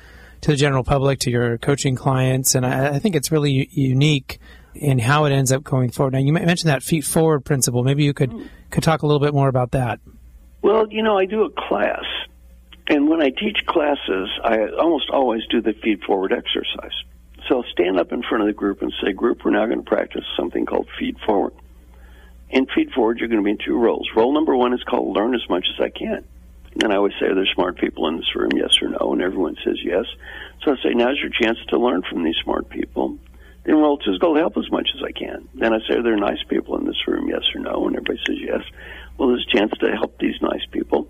[0.42, 3.68] to the general public, to your coaching clients, and I, I think it's really u-
[3.72, 4.40] unique
[4.74, 6.14] in how it ends up going forward.
[6.14, 7.84] Now, you mentioned that feed forward principle.
[7.84, 10.00] Maybe you could could talk a little bit more about that.
[10.62, 12.06] Well, you know, I do a class,
[12.88, 16.94] and when I teach classes, I almost always do the feed forward exercise.
[17.50, 19.90] So stand up in front of the group and say, "Group, we're now going to
[19.90, 21.54] practice something called feed forward."
[22.52, 24.10] In feed forward, you're going to be in two roles.
[24.16, 26.26] Role number one is called learn as much as I can.
[26.84, 28.52] And I always say, are there smart people in this room?
[28.56, 29.14] Yes or no?
[29.14, 30.06] And everyone says yes.
[30.64, 33.18] So I say, now's your chance to learn from these smart people.
[33.64, 35.48] Then role two is go help as much as I can.
[35.54, 37.30] Then I say, are there nice people in this room?
[37.30, 37.88] Yes or no?
[37.88, 38.62] And everybody says yes.
[39.18, 41.08] Well, there's a chance to help these nice people.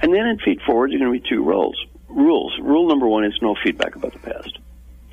[0.00, 1.76] And then in feed forward, you're going to be two roles.
[2.08, 2.58] Rules.
[2.60, 4.58] Rule number one is no feedback about the past.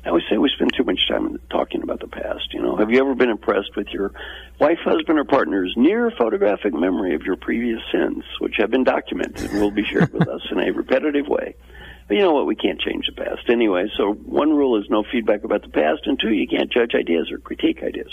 [0.04, 2.52] I always say we spend too much time talking about the past.
[2.52, 4.12] You know, have you ever been impressed with your
[4.58, 9.50] wife, husband, or partner's near photographic memory of your previous sins, which have been documented
[9.50, 11.54] and will be shared with us in a repetitive way?
[12.08, 12.46] But you know what?
[12.46, 13.86] We can't change the past anyway.
[13.96, 17.30] So one rule is no feedback about the past, and two, you can't judge ideas
[17.30, 18.10] or critique ideas.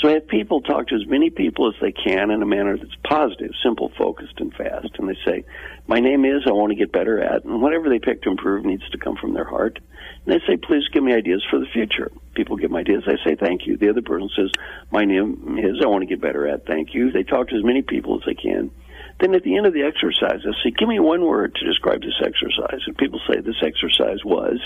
[0.00, 2.76] So I have people talk to as many people as they can in a manner
[2.76, 4.88] that's positive, simple, focused, and fast.
[4.98, 5.44] And they say,
[5.86, 8.64] "My name is I want to get better at," and whatever they pick to improve
[8.64, 9.78] needs to come from their heart.
[10.26, 12.10] And they say, please give me ideas for the future.
[12.34, 13.04] People give me ideas.
[13.06, 13.76] I say, thank you.
[13.76, 14.50] The other person says,
[14.90, 17.12] my name is, I want to get better at, thank you.
[17.12, 18.70] They talk to as many people as they can.
[19.20, 22.00] Then at the end of the exercise, I say, give me one word to describe
[22.00, 22.80] this exercise.
[22.86, 24.58] And people say this exercise was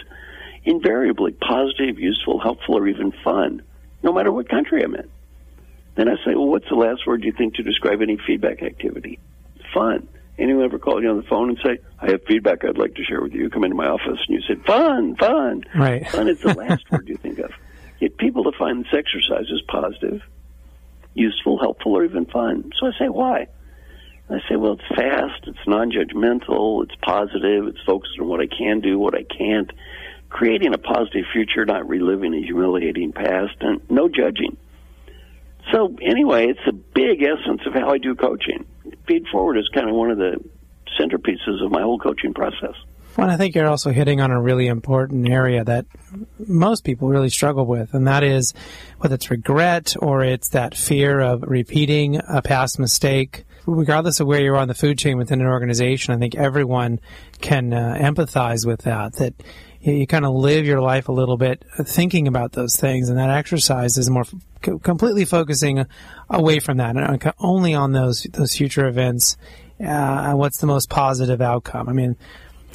[0.65, 3.63] invariably positive, useful, helpful, or even fun,
[4.03, 5.09] no matter what country I'm in.
[5.97, 9.19] Then I say, well, what's the last word you think to describe any feedback activity?
[9.75, 10.09] Fun.
[10.39, 13.05] Anyone ever call you on the phone and say, I have feedback I'd like to
[13.05, 13.51] share with you?
[13.51, 15.65] Come into my office and you said, fun, fun.
[15.75, 16.09] Right.
[16.09, 17.51] Fun is the last word you think of.
[17.99, 20.23] Get people to find this exercise as positive,
[21.15, 22.71] useful, helpful, or even fun.
[22.79, 23.49] So I say, why?
[24.29, 28.47] And I say, well, it's fast, it's non-judgmental, it's positive, it's focused on what I
[28.47, 29.73] can do, what I can't,
[30.29, 34.57] creating a positive future, not reliving a humiliating past, and no judging.
[35.73, 38.65] So anyway, it's a big essence of how I do coaching.
[39.09, 40.37] Feed forward is kind of one of the
[41.01, 42.75] centerpieces of my whole coaching process.
[43.17, 45.87] Well, I think you're also hitting on a really important area that
[46.47, 48.55] most people really struggle with, and that is
[48.99, 53.45] whether it's regret or it's that fear of repeating a past mistake.
[53.67, 57.01] Regardless of where you are on the food chain within an organization, I think everyone
[57.41, 59.15] can uh, empathize with that.
[59.15, 59.35] That
[59.89, 63.31] you, kind of live your life a little bit thinking about those things, and that
[63.31, 65.87] exercise is more f- completely focusing
[66.31, 69.37] away from that and only on those those future events.
[69.85, 71.89] Uh, what's the most positive outcome?
[71.89, 72.17] I mean,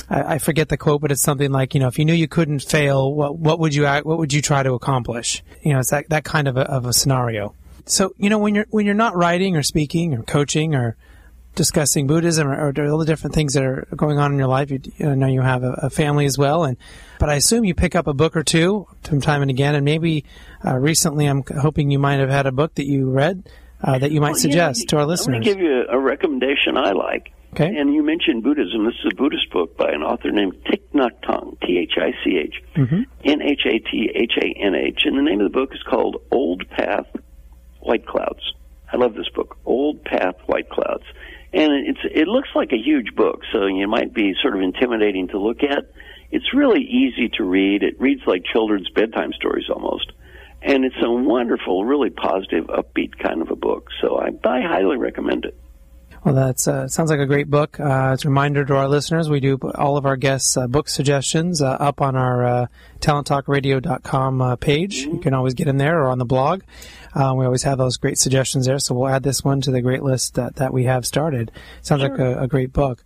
[0.09, 2.27] I, I, forget the quote, but it's something like, you know, if you knew you
[2.27, 5.43] couldn't fail, what what would you what would you try to accomplish?
[5.61, 7.55] You know, it's that that kind of a, of a scenario.
[7.85, 10.95] So, you know, when you're when you're not writing or speaking or coaching or
[11.55, 14.71] discussing Buddhism or, or, all the different things that are going on in your life.
[14.71, 16.77] You, you know you have a, a, family as well, and
[17.19, 19.75] but I assume you pick up a book or two from time and again.
[19.75, 20.25] And maybe
[20.65, 23.49] uh, recently, I'm hoping you might have had a book that you read
[23.83, 25.33] uh, that you might well, suggest yeah, to our listeners.
[25.33, 27.33] Let me give you a recommendation I like.
[27.53, 27.67] Okay.
[27.67, 28.85] And you mentioned Buddhism.
[28.85, 32.11] This is a Buddhist book by an author named Thich Nhat Hanh, T H I
[32.23, 33.01] C H mm-hmm.
[33.25, 35.01] N H A T H A N H.
[35.05, 37.05] And the name of the book is called Old Path,
[37.79, 38.53] White Clouds.
[38.91, 41.03] I love this book, Old Path, White Clouds
[41.53, 45.27] and it's it looks like a huge book, so you might be sort of intimidating
[45.29, 45.85] to look at.
[46.31, 47.83] It's really easy to read.
[47.83, 50.11] It reads like children's bedtime stories almost.
[50.63, 53.89] And it's a wonderful, really positive, upbeat kind of a book.
[54.01, 55.59] So I, I highly recommend it.
[56.23, 57.77] Well, that uh, sounds like a great book.
[57.79, 60.87] Uh, it's a reminder to our listeners, we do all of our guests' uh, book
[60.87, 62.67] suggestions uh, up on our uh,
[63.01, 64.99] talenttalkradio.com uh, page.
[64.99, 66.61] You can always get in there or on the blog.
[67.15, 69.81] Uh, we always have those great suggestions there, so we'll add this one to the
[69.81, 71.51] great list that, that we have started.
[71.81, 72.09] Sounds sure.
[72.09, 73.03] like a, a great book.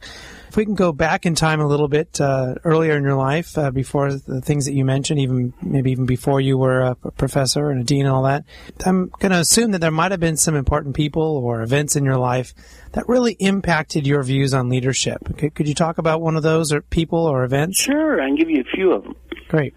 [0.48, 3.58] If we can go back in time a little bit uh, earlier in your life,
[3.58, 7.70] uh, before the things that you mentioned, even maybe even before you were a professor
[7.70, 8.46] and a dean and all that,
[8.86, 12.06] I'm going to assume that there might have been some important people or events in
[12.06, 12.54] your life
[12.94, 15.20] that really impacted your views on leadership.
[15.38, 17.82] Could, could you talk about one of those or people or events?
[17.82, 19.16] Sure, I can give you a few of them.
[19.50, 19.76] Great.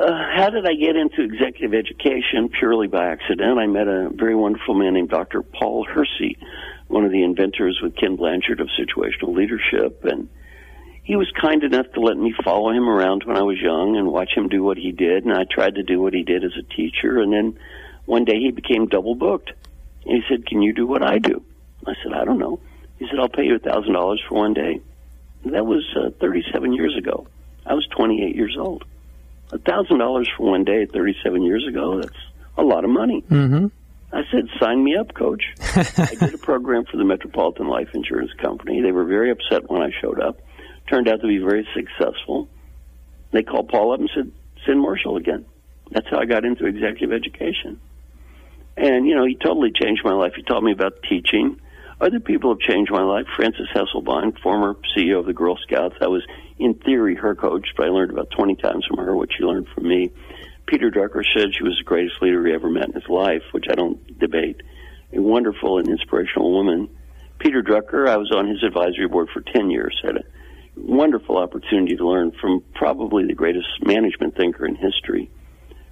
[0.00, 2.48] Uh, how did I get into executive education?
[2.48, 3.58] Purely by accident.
[3.58, 5.42] I met a very wonderful man named Dr.
[5.42, 6.38] Paul Hersey
[6.88, 10.28] one of the inventors with Ken Blanchard of situational leadership, and
[11.04, 14.08] he was kind enough to let me follow him around when I was young and
[14.08, 16.52] watch him do what he did, and I tried to do what he did as
[16.58, 17.58] a teacher, and then
[18.06, 19.52] one day he became double booked.
[20.06, 21.44] And he said, "Can you do what I do?"
[21.86, 22.58] I said, "I don't know."
[22.98, 24.80] He said, "I'll pay you a thousand dollars for one day."
[25.44, 27.28] That was uh, 37 years ago.
[27.66, 28.84] I was 28 years old.
[29.52, 32.16] A thousand dollars for one day 37 years ago—that's
[32.56, 33.22] a lot of money.
[33.22, 33.66] Mm-hmm.
[34.12, 35.42] I said, sign me up, coach.
[35.74, 38.82] I did a program for the Metropolitan Life Insurance Company.
[38.82, 40.40] They were very upset when I showed up.
[40.88, 42.48] Turned out to be very successful.
[43.30, 44.32] They called Paul up and said,
[44.66, 45.46] send Marshall again.
[45.92, 47.80] That's how I got into executive education.
[48.76, 50.32] And, you know, he totally changed my life.
[50.34, 51.60] He taught me about teaching.
[52.00, 53.26] Other people have changed my life.
[53.36, 55.96] Frances Hesselbein, former CEO of the Girl Scouts.
[56.00, 56.22] I was,
[56.60, 59.66] in theory, her coach, but I learned about 20 times from her what she learned
[59.74, 60.12] from me.
[60.66, 63.64] Peter Drucker said she was the greatest leader he ever met in his life, which
[63.70, 64.60] I don't debate.
[65.12, 66.88] A wonderful and inspirational woman.
[67.38, 70.24] Peter Drucker, I was on his advisory board for 10 years, had a
[70.76, 75.30] wonderful opportunity to learn from probably the greatest management thinker in history.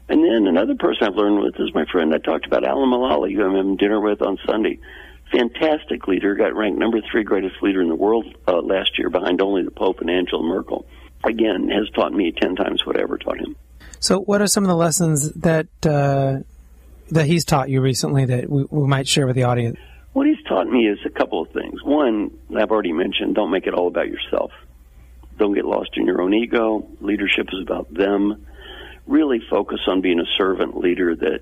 [0.08, 3.34] And then another person I've learned with is my friend I talked about, Alan Mulally,
[3.34, 4.78] who I'm having dinner with on Sunday.
[5.32, 9.42] Fantastic leader, got ranked number three greatest leader in the world uh, last year behind
[9.42, 10.86] only the Pope and Angela Merkel.
[11.24, 13.56] Again, has taught me 10 times what I ever taught him.
[14.00, 16.38] So, what are some of the lessons that uh,
[17.10, 19.78] that he's taught you recently that we, we, might share with the audience?
[20.12, 21.82] What he's taught me is a couple of things.
[21.82, 24.52] One, I've already mentioned: don't make it all about yourself.
[25.36, 26.86] Don't get lost in your own ego.
[27.00, 28.46] Leadership is about them.
[29.06, 31.40] Really focus on being a servant leader that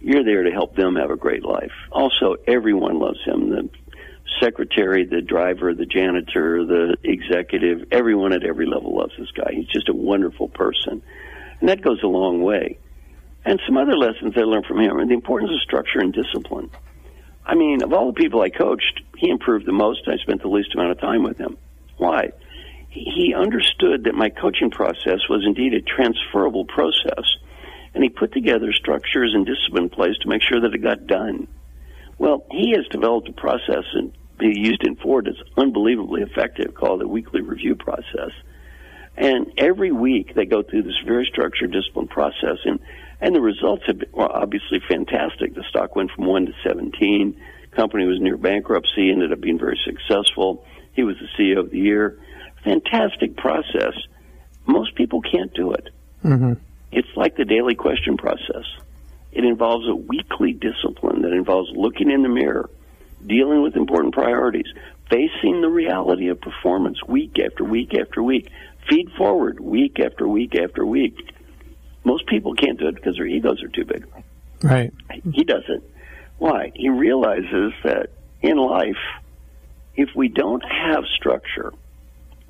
[0.00, 1.72] you're there to help them have a great life.
[1.90, 3.50] Also, everyone loves him.
[3.50, 3.68] The
[4.40, 9.52] secretary, the driver, the janitor, the executive, everyone at every level loves this guy.
[9.52, 11.02] He's just a wonderful person.
[11.60, 12.78] And that goes a long way.
[13.44, 16.70] And some other lessons I learned from him are the importance of structure and discipline.
[17.44, 20.08] I mean, of all the people I coached, he improved the most.
[20.08, 21.56] I spent the least amount of time with him.
[21.96, 22.32] Why?
[22.90, 27.24] He understood that my coaching process was indeed a transferable process,
[27.96, 31.06] and he put together structures and discipline in place to make sure that it got
[31.06, 31.48] done.
[32.18, 37.00] Well, he has developed a process and he used in Ford that's unbelievably effective called
[37.00, 38.32] the weekly review process.
[39.16, 42.80] And every week they go through this very structured discipline process, and
[43.18, 45.54] and the results have been well, obviously fantastic.
[45.54, 47.40] The stock went from one to seventeen.
[47.70, 50.66] Company was near bankruptcy, ended up being very successful.
[50.92, 52.18] He was the CEO of the year.
[52.62, 53.94] Fantastic process.
[54.66, 55.88] Most people can't do it.
[56.22, 56.52] Mm-hmm.
[57.56, 58.64] It's like the daily question process.
[59.32, 62.70] It involves a weekly discipline that involves looking in the mirror,
[63.26, 64.66] dealing with important priorities,
[65.10, 68.48] facing the reality of performance week after week after week,
[68.88, 71.14] feed forward week after week after week.
[72.04, 74.06] Most people can't do it because their egos are too big.
[74.62, 74.92] Right.
[75.32, 75.82] He does it.
[76.38, 76.72] Why?
[76.74, 78.10] He realizes that
[78.42, 78.96] in life,
[79.96, 81.72] if we don't have structure,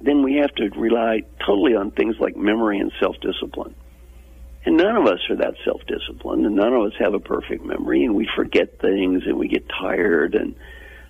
[0.00, 3.74] then we have to rely totally on things like memory and self discipline.
[4.66, 7.64] And none of us are that self disciplined, and none of us have a perfect
[7.64, 10.56] memory, and we forget things and we get tired, and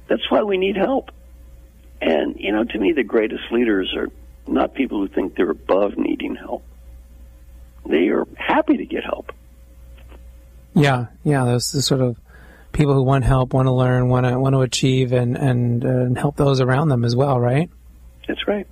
[0.09, 1.11] that's why we need help.
[2.03, 4.09] And, you know, to me, the greatest leaders are
[4.47, 6.64] not people who think they're above needing help.
[7.87, 9.33] They are happy to get help.
[10.75, 12.19] Yeah, yeah, those the sort of
[12.73, 15.88] people who want help, want to learn, want to want to achieve, and and, uh,
[15.88, 17.71] and help those around them as well, right?
[18.29, 18.67] That's right.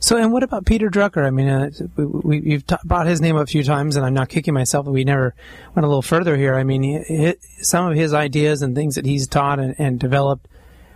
[0.00, 1.26] So, and what about Peter Drucker?
[1.26, 4.28] I mean, uh, we, have t- brought his name a few times, and I'm not
[4.28, 5.34] kicking myself, but we never
[5.74, 6.54] went a little further here.
[6.54, 9.98] I mean, he, he, some of his ideas and things that he's taught and, and
[9.98, 10.46] developed,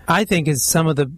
[0.07, 1.11] I think, is some of the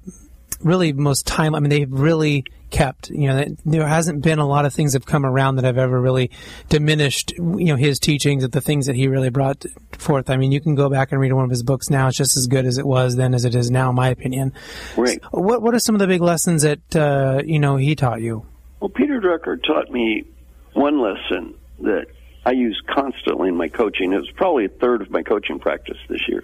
[0.65, 1.55] really most time.
[1.55, 3.11] I mean, they've really kept.
[3.11, 5.79] You know, there hasn't been a lot of things that have come around that have
[5.79, 6.31] ever really
[6.69, 10.29] diminished, you know, his teachings, the things that he really brought forth.
[10.29, 12.37] I mean, you can go back and read one of his books now; it's just
[12.37, 14.53] as good as it was then as it is now, in my opinion.
[14.97, 15.21] Right.
[15.31, 18.47] What What are some of the big lessons that uh, you know he taught you?
[18.81, 20.25] Well, Peter Drucker taught me
[20.73, 22.07] one lesson that
[22.45, 24.13] I use constantly in my coaching.
[24.13, 26.43] It was probably a third of my coaching practice this year.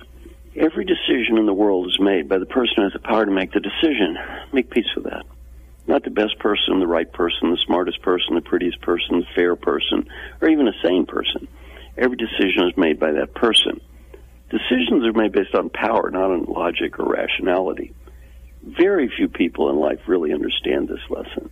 [0.56, 3.30] Every decision in the world is made by the person who has the power to
[3.30, 4.18] make the decision.
[4.52, 5.24] Make peace with that.
[5.86, 9.54] Not the best person, the right person, the smartest person, the prettiest person, the fair
[9.54, 10.08] person,
[10.40, 11.46] or even a sane person.
[11.96, 13.80] Every decision is made by that person.
[14.50, 17.94] Decisions are made based on power, not on logic or rationality.
[18.64, 21.48] Very few people in life really understand this lesson.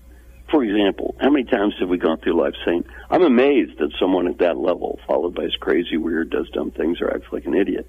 [0.51, 4.27] For example, how many times have we gone through life saying, I'm amazed that someone
[4.27, 7.55] at that level, followed by his crazy, weird, does dumb things, or acts like an
[7.55, 7.89] idiot?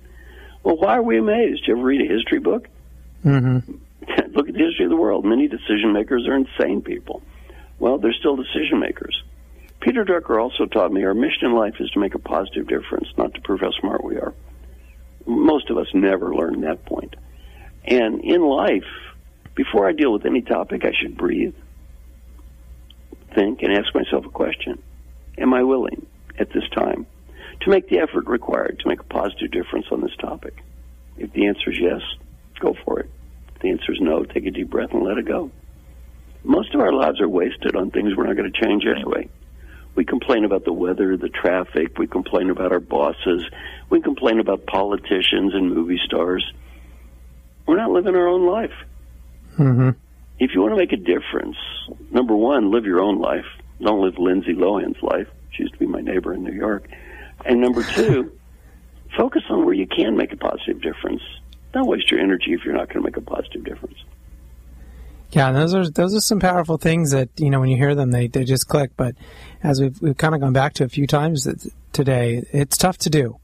[0.64, 1.62] Well, why are we amazed?
[1.62, 2.68] Did You ever read a history book?
[3.26, 3.72] Mm-hmm.
[4.36, 5.26] Look at the history of the world.
[5.26, 7.22] Many decision makers are insane people.
[7.80, 9.24] Well, they're still decision makers.
[9.80, 13.08] Peter Drucker also taught me our mission in life is to make a positive difference,
[13.18, 14.34] not to prove how smart we are.
[15.26, 17.16] Most of us never learn that point.
[17.86, 18.84] And in life,
[19.56, 21.56] before I deal with any topic, I should breathe,
[23.34, 24.82] think, and ask myself a question.
[25.38, 26.06] Am I willing
[26.38, 27.06] at this time
[27.62, 30.64] to make the effort required to make a positive difference on this topic?
[31.18, 32.02] If the answer is yes,
[32.60, 33.10] go for it.
[33.56, 35.52] If the answer is no, take a deep breath and let it go.
[36.44, 39.30] Most of our lives are wasted on things we're not going to change anyway.
[39.96, 43.44] We complain about the weather, the traffic, we complain about our bosses,
[43.90, 46.50] we complain about politicians and movie stars.
[47.66, 48.72] We're not living our own life.
[49.58, 49.90] Mm-hmm.
[50.40, 51.58] If you want to make a difference,
[52.12, 53.46] number one, live your own life.
[53.82, 55.28] Don't live Lindsay Lohan's life.
[55.52, 56.88] She used to be my neighbor in New York.
[57.46, 58.32] And number two,
[59.16, 61.22] focus on where you can make a positive difference.
[61.74, 63.98] Don't waste your energy if you're not going to make a positive difference.
[65.32, 68.10] Yeah, those are those are some powerful things that you know when you hear them
[68.10, 68.92] they, they just click.
[68.98, 69.16] But
[69.62, 71.48] as we've we've kind of gone back to a few times
[71.94, 73.40] today, it's tough to do.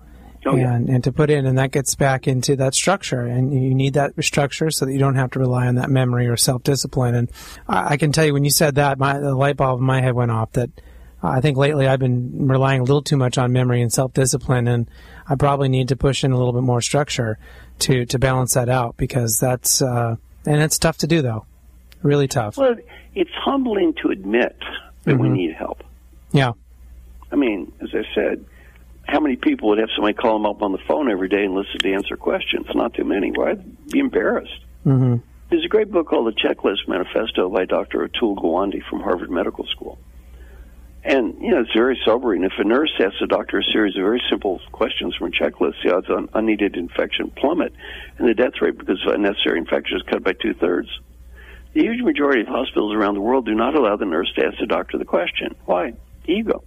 [0.47, 0.75] Oh, yeah.
[0.75, 3.95] and, and to put in, and that gets back into that structure, and you need
[3.95, 7.15] that structure so that you don't have to rely on that memory or self discipline.
[7.15, 7.31] And
[7.67, 10.01] I, I, can tell you, when you said that, my the light bulb in my
[10.01, 10.51] head went off.
[10.51, 10.69] That
[11.25, 14.67] I think lately I've been relying a little too much on memory and self discipline,
[14.67, 14.89] and
[15.27, 17.37] I probably need to push in a little bit more structure
[17.79, 20.15] to to balance that out because that's uh,
[20.45, 21.45] and it's tough to do though,
[22.01, 22.57] really tough.
[22.57, 22.75] Well,
[23.13, 24.57] it's humbling to admit
[25.03, 25.21] that mm-hmm.
[25.21, 25.83] we need help.
[26.31, 26.51] Yeah.
[27.31, 28.45] I mean, as I said,
[29.07, 31.53] how many people would have somebody call them up on the phone every day and
[31.53, 32.67] listen to answer questions?
[32.73, 33.31] Not too many.
[33.31, 34.59] Why I'd be embarrassed.
[34.85, 35.17] Mm-hmm.
[35.49, 38.07] There's a great book called The Checklist Manifesto by Dr.
[38.07, 39.99] Atul Gawande from Harvard Medical School.
[41.05, 42.43] And, you know, it's very sobering.
[42.43, 45.75] If a nurse asks a doctor a series of very simple questions from a checklist,
[45.83, 47.73] the odds on unneeded infection plummet,
[48.17, 50.89] and the death rate because of unnecessary infection is cut by two thirds.
[51.73, 54.57] The huge majority of hospitals around the world do not allow the nurse to ask
[54.59, 55.53] the doctor the question.
[55.65, 55.93] Why?
[56.25, 56.63] Ego.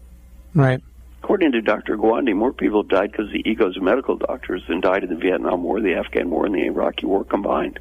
[0.54, 0.80] Right.
[1.20, 1.96] According to Dr.
[1.96, 5.10] Gawande, more people have died because of the egos of medical doctors than died in
[5.10, 7.80] the Vietnam War, the Afghan War, and the Iraqi War combined.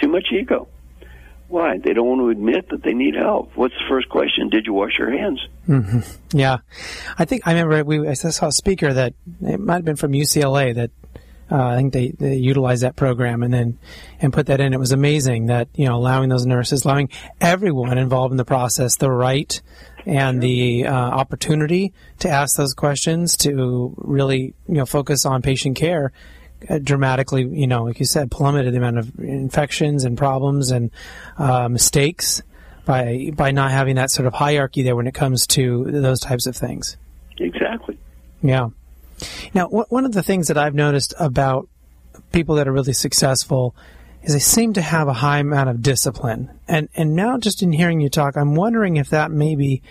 [0.00, 0.68] Too much ego.
[1.50, 1.78] Why?
[1.78, 3.56] They don't want to admit that they need help.
[3.56, 4.50] What's the first question?
[4.50, 5.44] Did you wash your hands?
[5.68, 6.38] Mm-hmm.
[6.38, 6.58] Yeah,
[7.18, 10.12] I think I remember we I saw a speaker that it might have been from
[10.12, 10.92] UCLA that
[11.50, 13.78] uh, I think they, they utilized that program and then
[14.20, 14.72] and put that in.
[14.72, 17.08] It was amazing that you know allowing those nurses, allowing
[17.40, 19.60] everyone involved in the process the right
[20.06, 25.76] and the uh, opportunity to ask those questions to really you know focus on patient
[25.76, 26.12] care
[26.82, 30.90] dramatically you know like you said plummeted the amount of infections and problems and
[31.38, 32.42] uh, mistakes
[32.84, 36.46] by by not having that sort of hierarchy there when it comes to those types
[36.46, 36.96] of things
[37.38, 37.98] exactly
[38.42, 38.68] yeah
[39.54, 41.68] now one of the things that I've noticed about
[42.32, 43.74] people that are really successful
[44.22, 46.50] is they seem to have a high amount of discipline.
[46.68, 49.82] And and now just in hearing you talk, I'm wondering if that maybe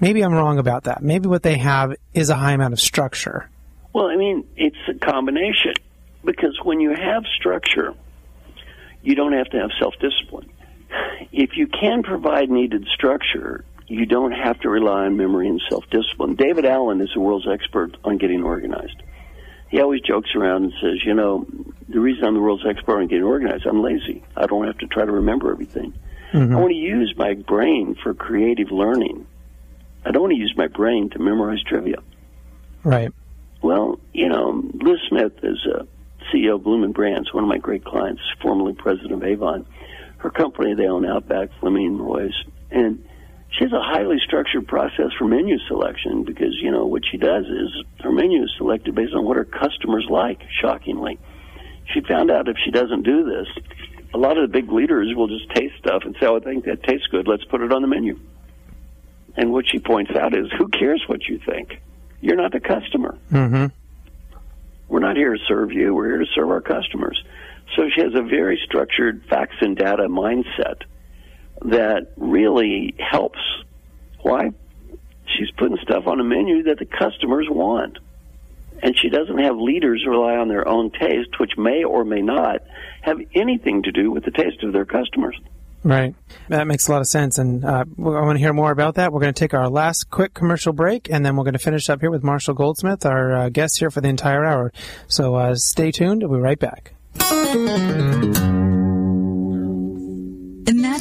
[0.00, 1.02] maybe I'm wrong about that.
[1.02, 3.50] Maybe what they have is a high amount of structure.
[3.92, 5.74] Well, I mean, it's a combination
[6.24, 7.94] because when you have structure,
[9.02, 10.50] you don't have to have self-discipline.
[11.32, 16.36] If you can provide needed structure, you don't have to rely on memory and self-discipline.
[16.36, 19.02] David Allen is the world's expert on getting organized
[19.74, 21.44] he always jokes around and says, you know,
[21.88, 24.22] the reason I'm the world's expert on getting organized, I'm lazy.
[24.36, 25.94] I don't have to try to remember everything.
[26.32, 26.54] Mm-hmm.
[26.54, 29.26] I want to use my brain for creative learning.
[30.04, 31.96] I don't want to use my brain to memorize trivia.
[32.84, 33.12] Right.
[33.62, 35.88] Well, you know, Liz Smith is a
[36.32, 39.66] CEO of Bloomin' Brands, one of my great clients, formerly president of Avon.
[40.18, 42.34] Her company, they own Outback, Fleming, Roy's,
[42.70, 43.04] and
[43.50, 47.44] she has a highly structured process for menu selection because you know what she does
[47.44, 50.40] is her menu is selected based on what her customers like.
[50.60, 51.18] Shockingly,
[51.92, 53.46] she found out if she doesn't do this,
[54.12, 56.64] a lot of the big leaders will just taste stuff and say, "Oh, I think
[56.64, 57.28] that tastes good.
[57.28, 58.18] Let's put it on the menu."
[59.36, 61.80] And what she points out is, who cares what you think?
[62.20, 63.18] You're not the customer.
[63.32, 63.66] Mm-hmm.
[64.88, 65.94] We're not here to serve you.
[65.94, 67.22] We're here to serve our customers.
[67.76, 70.82] So she has a very structured facts and data mindset
[71.62, 73.40] that really helps
[74.24, 74.52] Why?
[75.26, 77.98] She's putting stuff on the menu that the customers want.
[78.82, 82.62] And she doesn't have leaders rely on their own taste, which may or may not
[83.02, 85.38] have anything to do with the taste of their customers.
[85.84, 86.14] Right.
[86.48, 87.36] That makes a lot of sense.
[87.36, 89.12] And uh, I want to hear more about that.
[89.12, 91.90] We're going to take our last quick commercial break, and then we're going to finish
[91.90, 94.72] up here with Marshall Goldsmith, our uh, guest here for the entire hour.
[95.08, 96.22] So uh, stay tuned.
[96.22, 96.94] We'll be right back.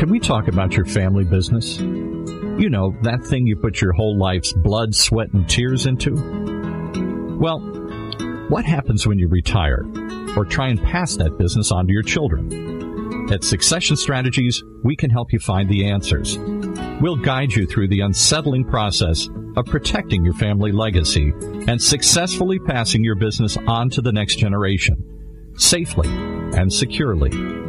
[0.00, 1.78] Can we talk about your family business?
[1.78, 6.14] You know, that thing you put your whole life's blood, sweat, and tears into?
[7.38, 7.58] Well,
[8.48, 9.84] what happens when you retire
[10.38, 13.30] or try and pass that business on to your children?
[13.30, 16.38] At Succession Strategies, we can help you find the answers.
[17.02, 19.28] We'll guide you through the unsettling process
[19.58, 21.34] of protecting your family legacy
[21.68, 27.68] and successfully passing your business on to the next generation, safely and securely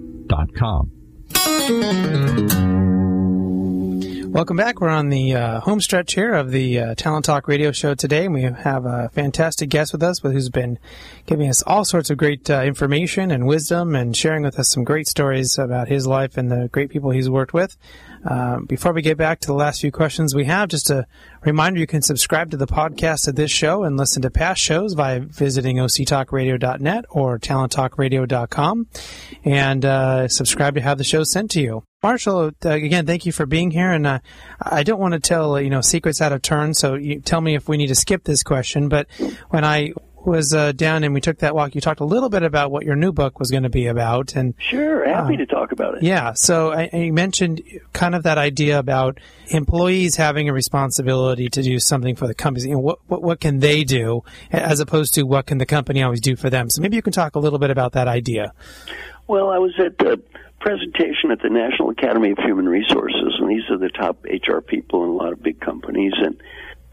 [0.31, 0.91] succession-strategies.com
[4.31, 4.79] Welcome back.
[4.79, 8.23] We're on the uh, home stretch here of the uh, Talent Talk radio show today,
[8.25, 10.79] and we have a fantastic guest with us who's been
[11.25, 14.85] giving us all sorts of great uh, information and wisdom and sharing with us some
[14.85, 17.75] great stories about his life and the great people he's worked with.
[18.25, 21.07] Uh, before we get back to the last few questions we have, just a
[21.43, 24.93] reminder you can subscribe to the podcast of this show and listen to past shows
[24.95, 28.87] by visiting octalkradio.net or talenttalkradio.com
[29.43, 31.83] and uh, subscribe to have the show sent to you.
[32.03, 33.91] Marshall, uh, again, thank you for being here.
[33.91, 34.19] And uh,
[34.59, 37.69] I don't want to tell you know secrets out of turn, so tell me if
[37.69, 38.89] we need to skip this question.
[38.89, 39.07] But
[39.49, 39.93] when I
[40.25, 42.85] was uh, down and we took that walk, you talked a little bit about what
[42.85, 44.35] your new book was going to be about.
[44.35, 46.03] And sure, happy uh, to talk about it.
[46.03, 46.33] Yeah.
[46.33, 47.61] So I, I, mentioned
[47.93, 52.67] kind of that idea about employees having a responsibility to do something for the company.
[52.67, 56.01] You know, what, what what can they do as opposed to what can the company
[56.03, 56.69] always do for them?
[56.69, 58.53] So maybe you can talk a little bit about that idea.
[59.27, 60.21] Well, I was at the
[60.59, 65.03] presentation at the National Academy of Human Resources, and these are the top HR people
[65.03, 66.41] in a lot of big companies, and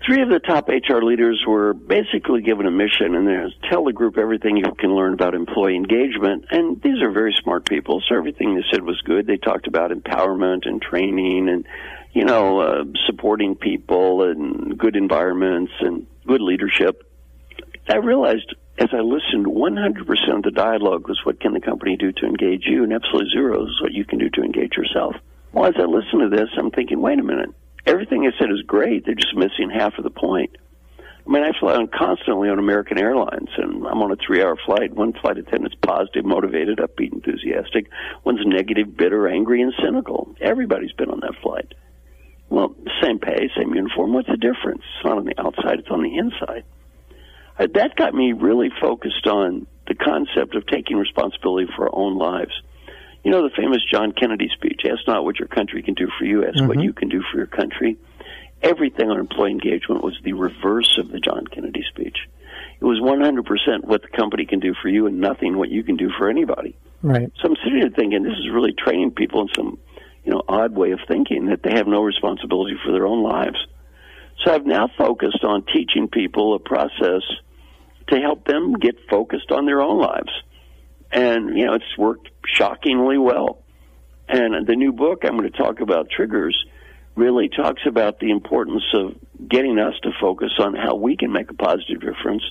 [0.05, 3.93] three of the top HR leaders were basically given a mission, and there's tell the
[3.93, 6.47] group everything you can learn about employee engagement.
[6.51, 9.27] And these are very smart people, so everything they said was good.
[9.27, 11.67] They talked about empowerment and training, and
[12.13, 17.05] you know, uh, supporting people and good environments and good leadership.
[17.89, 22.13] I realized as I listened, 100% of the dialogue was what can the company do
[22.13, 25.17] to engage you, and absolutely zero is what you can do to engage yourself.
[25.53, 27.51] Well, as I listen to this, I'm thinking, wait a minute
[27.87, 29.05] everything I said is great.
[29.05, 30.57] They're just missing half of the point.
[30.99, 34.95] I mean, I fly on constantly on American Airlines, and I'm on a three-hour flight.
[34.95, 37.91] One flight attendant's positive, motivated, upbeat, enthusiastic.
[38.25, 40.35] One's negative, bitter, angry, and cynical.
[40.41, 41.75] Everybody's been on that flight.
[42.49, 44.15] Well, same pay, same uniform.
[44.15, 44.83] What's the difference?
[44.97, 46.65] It's not on the outside; it's on the inside.
[47.59, 52.17] Uh, that got me really focused on the concept of taking responsibility for our own
[52.17, 52.53] lives.
[53.29, 56.25] You know the famous John Kennedy speech, ask not what your country can do for
[56.25, 56.67] you, ask mm-hmm.
[56.67, 57.99] what you can do for your country.
[58.63, 62.17] Everything on employee engagement was the reverse of the John Kennedy speech.
[62.81, 65.99] It was 100% what the company can do for you and nothing what you can
[65.99, 66.75] do for anybody.
[67.03, 67.31] Right.
[67.43, 69.79] So I'm sitting here thinking this is really training people in some,
[70.25, 73.59] you know, odd way of thinking that they have no responsibility for their own lives.
[74.43, 77.21] So I've now focused on teaching people a process
[78.09, 80.31] to help them get focused on their own lives
[81.11, 83.63] and you know it's worked shockingly well.
[84.29, 86.57] And the new book I'm going to talk about triggers
[87.17, 89.17] really talks about the importance of
[89.49, 92.45] getting us to focus on how we can make a positive difference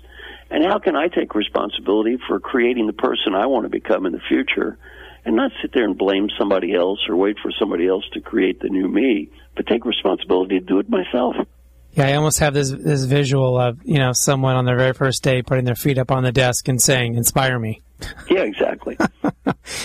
[0.49, 4.13] and how can I take responsibility for creating the person I want to become in
[4.13, 4.77] the future
[5.25, 8.61] and not sit there and blame somebody else or wait for somebody else to create
[8.61, 11.35] the new me, but take responsibility to do it myself.
[11.97, 15.23] Yeah, I almost have this this visual of you know someone on their very first
[15.23, 17.81] day putting their feet up on the desk and saying, "Inspire me."
[18.29, 18.97] Yeah, exactly.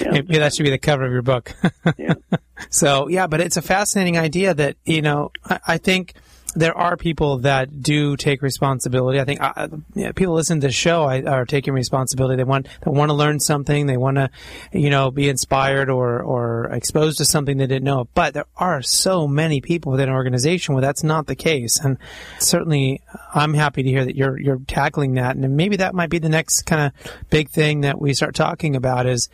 [0.00, 0.10] Yeah.
[0.12, 1.54] Maybe that should be the cover of your book.
[1.96, 2.14] Yeah.
[2.70, 6.14] So yeah, but it's a fascinating idea that you know I, I think
[6.54, 9.18] there are people that do take responsibility.
[9.18, 12.36] I think uh, yeah, people listen to the show I, are taking responsibility.
[12.36, 13.86] They want they want to learn something.
[13.86, 14.30] They want to
[14.72, 18.08] you know be inspired or or exposed to something they didn't know.
[18.14, 21.96] But there are so many people within an organization where that's not the case, and
[22.38, 23.00] certainly
[23.34, 25.36] I'm happy to hear that you're you're tackling that.
[25.36, 28.76] And maybe that might be the next kind of big thing that we start talking
[28.76, 29.28] about is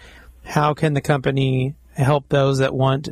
[0.45, 3.09] how can the company help those that want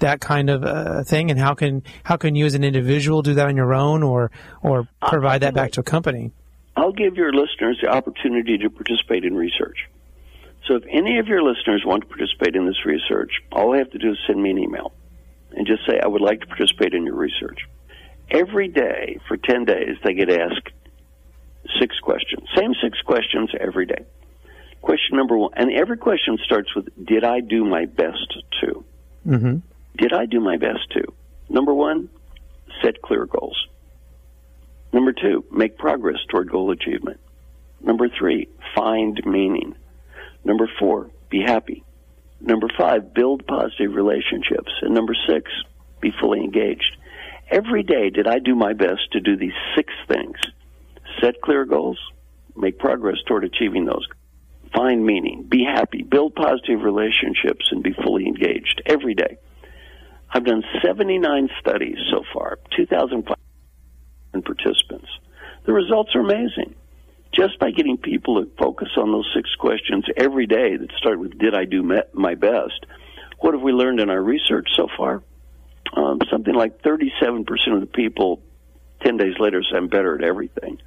[0.00, 3.34] that kind of uh, thing, and how can how can you as an individual do
[3.34, 4.30] that on your own, or
[4.62, 6.32] or provide that back to a company?
[6.76, 9.88] I'll give your listeners the opportunity to participate in research.
[10.66, 13.90] So if any of your listeners want to participate in this research, all they have
[13.90, 14.92] to do is send me an email
[15.52, 17.58] and just say, I would like to participate in your research.
[18.30, 20.68] Every day for 10 days, they get asked
[21.80, 22.46] six questions.
[22.54, 24.04] Same six questions every day.
[24.82, 28.84] Question number one, and every question starts with, Did I do my best to?
[29.26, 29.56] Mm-hmm.
[29.98, 31.02] Did I do my best to?
[31.48, 32.08] Number one,
[32.82, 33.66] set clear goals.
[34.92, 37.20] Number two, make progress toward goal achievement.
[37.80, 39.74] Number three, find meaning.
[40.44, 41.84] Number four, be happy.
[42.40, 44.72] Number five, build positive relationships.
[44.82, 45.50] And number six,
[46.00, 46.96] be fully engaged.
[47.50, 50.36] Every day, did I do my best to do these six things?
[51.20, 51.98] Set clear goals,
[52.56, 54.06] make progress toward achieving those,
[54.72, 59.38] find meaning, be happy, build positive relationships, and be fully engaged every day.
[60.30, 63.36] I've done 79 studies so far, 2,005
[64.44, 65.08] participants.
[65.64, 66.74] The results are amazing.
[67.32, 71.38] Just by getting people to focus on those six questions every day that start with,
[71.38, 72.86] Did I do my best?
[73.40, 75.22] What have we learned in our research so far?
[75.94, 78.40] Um, something like 37% of the people
[79.02, 80.78] 10 days later say, I'm better at everything.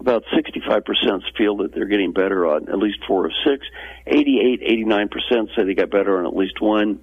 [0.00, 3.66] About 65% feel that they're getting better on at least four of six.
[4.06, 7.00] 88, 89% say they got better on at least one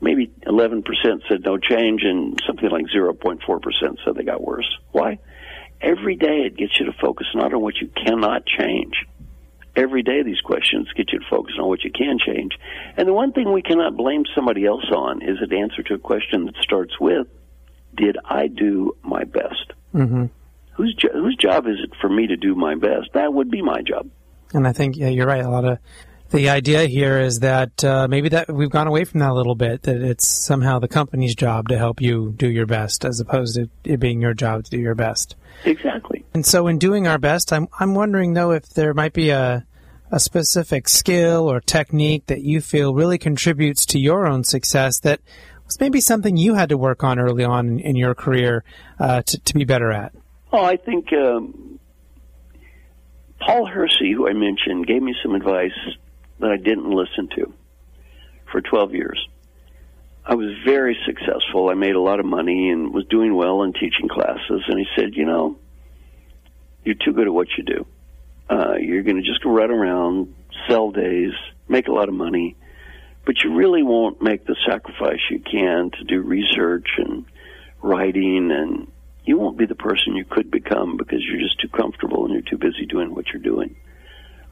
[0.00, 0.84] maybe 11%
[1.28, 3.40] said no change, and something like 0.4%
[4.04, 4.68] said they got worse.
[4.92, 5.18] Why?
[5.80, 8.94] Every day it gets you to focus not on what you cannot change.
[9.76, 12.52] Every day these questions get you to focus on what you can change.
[12.96, 15.98] And the one thing we cannot blame somebody else on is an answer to a
[15.98, 17.28] question that starts with,
[17.94, 19.72] Did I do my best?
[19.94, 20.26] Mm-hmm.
[20.74, 23.10] Whose, jo- whose job is it for me to do my best?
[23.14, 24.10] That would be my job.
[24.52, 25.44] And I think yeah, you're right.
[25.44, 25.78] A lot of
[26.30, 29.54] the idea here is that uh, maybe that we've gone away from that a little
[29.54, 29.82] bit.
[29.82, 33.70] That it's somehow the company's job to help you do your best, as opposed to
[33.84, 35.36] it being your job to do your best.
[35.64, 36.24] Exactly.
[36.34, 39.64] And so, in doing our best, I'm I'm wondering though if there might be a
[40.10, 45.20] a specific skill or technique that you feel really contributes to your own success that
[45.66, 48.64] was maybe something you had to work on early on in, in your career
[48.98, 50.12] uh, to, to be better at.
[50.50, 51.78] Oh, I think um,
[53.38, 55.72] Paul Hersey, who I mentioned, gave me some advice
[56.40, 57.52] that I didn't listen to
[58.50, 59.28] for 12 years.
[60.24, 61.70] I was very successful.
[61.70, 64.62] I made a lot of money and was doing well in teaching classes.
[64.68, 65.58] And he said, You know,
[66.84, 67.86] you're too good at what you do.
[68.50, 70.34] Uh, you're going to just go right around,
[70.68, 71.32] sell days,
[71.66, 72.56] make a lot of money,
[73.24, 77.24] but you really won't make the sacrifice you can to do research and
[77.82, 78.90] writing, and
[79.24, 82.42] you won't be the person you could become because you're just too comfortable and you're
[82.42, 83.76] too busy doing what you're doing.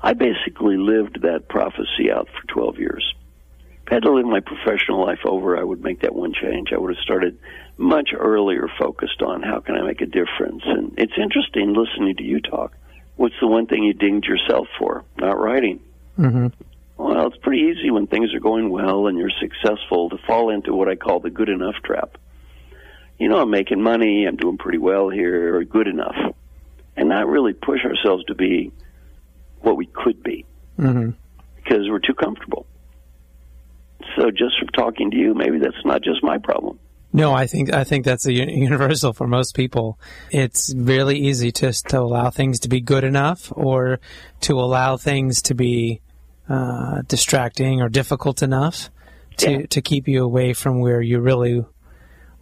[0.06, 3.14] I basically lived that prophecy out for 12 years.
[3.58, 6.68] If I had to live my professional life over, I would make that one change.
[6.72, 7.40] I would have started
[7.76, 10.62] much earlier focused on how can I make a difference.
[10.64, 12.76] And it's interesting listening to you talk.
[13.16, 15.04] What's the one thing you dinged yourself for?
[15.18, 15.80] Not writing.
[16.16, 16.46] Mm-hmm.
[16.98, 20.72] Well, it's pretty easy when things are going well and you're successful to fall into
[20.72, 22.16] what I call the good enough trap.
[23.18, 26.14] You know, I'm making money, I'm doing pretty well here, or good enough.
[26.96, 28.70] And not really push ourselves to be
[29.66, 30.46] what we could be
[30.78, 31.10] mm-hmm.
[31.56, 32.66] because we're too comfortable.
[34.16, 36.78] So just from talking to you, maybe that's not just my problem.
[37.12, 38.32] No, I think I think that's a
[38.68, 39.98] universal for most people.
[40.30, 43.98] It's really easy to to allow things to be good enough, or
[44.42, 46.00] to allow things to be
[46.48, 48.90] uh, distracting or difficult enough
[49.38, 49.66] to Yeah.
[49.70, 51.64] to keep you away from where you really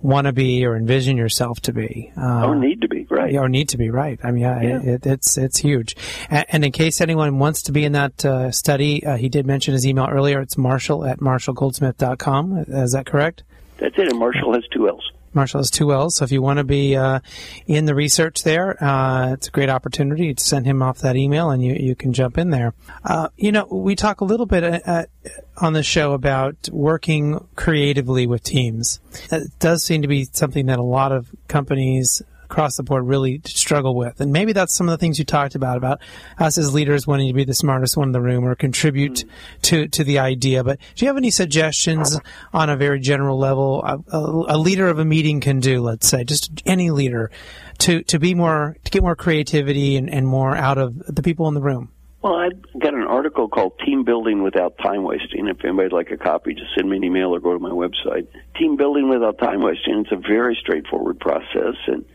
[0.05, 2.13] want to be or envision yourself to be.
[2.17, 3.35] Uh, or need to be, right?
[3.35, 4.21] Or need to be right.
[4.23, 4.81] I mean, yeah, Yeah.
[4.83, 5.97] It, it's it's huge.
[6.29, 9.47] And, and in case anyone wants to be in that uh, study, uh, he did
[9.47, 10.41] mention his email earlier.
[10.41, 12.59] It's Marshall at marshallgoldsmith.com.
[12.69, 13.43] Is that correct?
[13.79, 14.11] That's it.
[14.11, 15.11] And Marshall has two L's.
[15.35, 16.17] Marshall has two L's.
[16.17, 17.21] So if you want to be uh,
[17.67, 21.51] in the research there, uh, it's a great opportunity to send him off that email,
[21.51, 22.75] and you you can jump in there.
[23.05, 25.07] Uh, you know, we talk a little bit uh,
[25.57, 29.01] on the show about working creatively with teams.
[29.31, 33.41] It does seem to be something that a lot of companies across the board really
[33.45, 34.21] struggle with.
[34.21, 36.01] And maybe that's some of the things you talked about, about
[36.39, 39.61] us as leaders wanting to be the smartest one in the room or contribute mm-hmm.
[39.63, 40.65] to, to the idea.
[40.65, 42.19] But do you have any suggestions
[42.53, 46.09] on a very general level a, a, a leader of a meeting can do, let's
[46.09, 47.31] say, just any leader
[47.79, 51.49] to, to be more, to get more creativity and, and more out of the people
[51.49, 51.91] in the room?
[52.25, 55.47] Well, I've got an article called Team Building Without Time Wasting.
[55.47, 58.27] If anybody'd like a copy, just send me an email or go to my website.
[58.57, 60.07] Team Building Without Time Wasting.
[60.07, 61.75] It's a very straightforward process.
[61.87, 62.07] And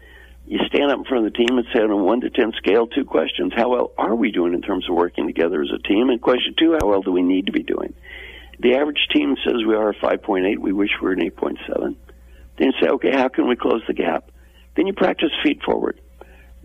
[0.49, 2.53] you stand up in front of the team and say on a 1 to 10
[2.57, 3.53] scale, two questions.
[3.55, 6.09] How well are we doing in terms of working together as a team?
[6.09, 7.93] And question two, how well do we need to be doing?
[8.57, 10.57] The average team says we are a 5.8.
[10.57, 11.95] We wish we were an 8.7.
[12.57, 14.31] Then you say, okay, how can we close the gap?
[14.75, 16.01] Then you practice feed forward.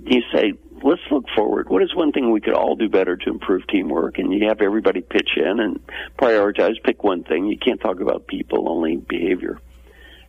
[0.03, 1.69] You say, let's look forward.
[1.69, 4.19] What is one thing we could all do better to improve teamwork?
[4.19, 5.87] And you have everybody pitch in and
[6.19, 7.45] prioritize, pick one thing.
[7.47, 9.61] You can't talk about people, only behavior.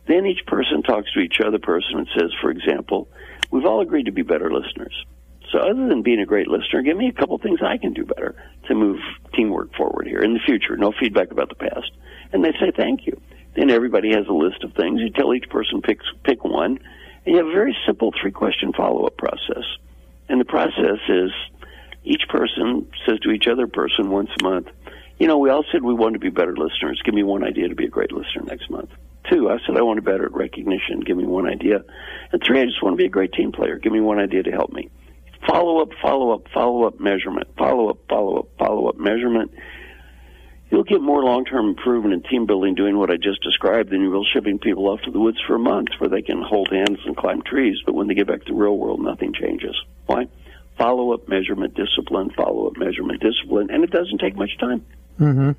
[0.06, 3.08] Then each person talks to each other person and says, for example,
[3.50, 5.04] we've all agreed to be better listeners.
[5.52, 8.04] So other than being a great listener, give me a couple things I can do
[8.04, 8.34] better
[8.68, 8.98] to move
[9.34, 10.76] teamwork forward here in the future.
[10.76, 11.90] No feedback about the past.
[12.32, 13.20] And they say thank you.
[13.54, 15.00] Then everybody has a list of things.
[15.00, 16.78] You tell each person picks pick one,
[17.24, 19.64] and you have a very simple three question follow up process.
[20.28, 21.30] And the process is
[22.04, 24.68] each person says to each other person once a month,
[25.18, 27.00] you know, we all said we want to be better listeners.
[27.04, 28.90] Give me one idea to be a great listener next month.
[29.30, 31.00] Two, I said I want to be better at recognition.
[31.00, 31.84] Give me one idea.
[32.32, 33.78] And three, I just want to be a great team player.
[33.78, 34.90] Give me one idea to help me.
[35.46, 37.48] Follow up, follow up, follow up, measurement.
[37.56, 39.52] Follow up, follow up, follow up, measurement.
[40.70, 44.10] You'll get more long-term improvement in team building doing what I just described than you
[44.10, 46.98] will shipping people off to the woods for a month where they can hold hands
[47.04, 47.76] and climb trees.
[47.86, 49.76] But when they get back to the real world, nothing changes.
[50.06, 50.26] Why?
[50.78, 54.84] Follow up, measurement, discipline, follow up, measurement, discipline, and it doesn't take much time.
[55.18, 55.52] Mm-hmm.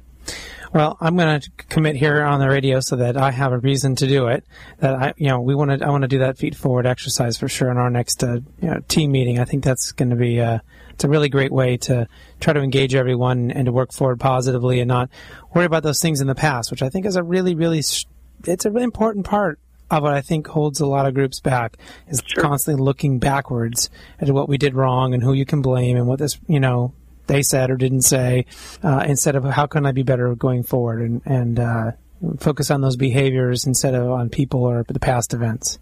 [0.73, 3.95] Well, I'm going to commit here on the radio so that I have a reason
[3.95, 4.43] to do it.
[4.79, 7.37] That I, you know, we want to, I want to do that feed forward exercise
[7.37, 9.39] for sure in our next, uh, you know, team meeting.
[9.39, 10.59] I think that's going to be, uh,
[10.91, 12.07] it's a really great way to
[12.39, 15.09] try to engage everyone and to work forward positively and not
[15.53, 18.65] worry about those things in the past, which I think is a really, really, it's
[18.65, 19.59] a really important part
[19.89, 21.77] of what I think holds a lot of groups back
[22.07, 22.41] is sure.
[22.41, 26.19] constantly looking backwards at what we did wrong and who you can blame and what
[26.19, 26.93] this, you know,
[27.27, 28.45] they said or didn't say,
[28.83, 31.91] uh, instead of how can I be better going forward and, and uh,
[32.39, 35.79] focus on those behaviors instead of on people or the past events.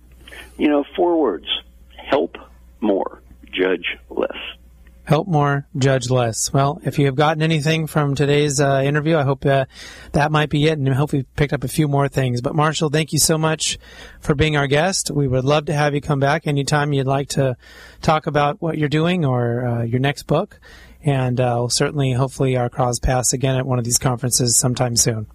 [0.57, 1.47] You know, four words
[1.97, 2.37] help
[2.81, 4.37] more, judge less.
[5.05, 6.51] Help more, judge less.
[6.51, 9.65] Well, if you have gotten anything from today's uh, interview, I hope uh,
[10.11, 12.41] that might be it, and I hope we picked up a few more things.
[12.41, 13.77] But Marshall, thank you so much
[14.19, 15.11] for being our guest.
[15.11, 17.55] We would love to have you come back anytime you'd like to
[18.01, 20.59] talk about what you're doing or uh, your next book
[21.05, 24.95] and uh, we'll certainly, hopefully, our cross paths again at one of these conferences sometime
[24.95, 25.27] soon.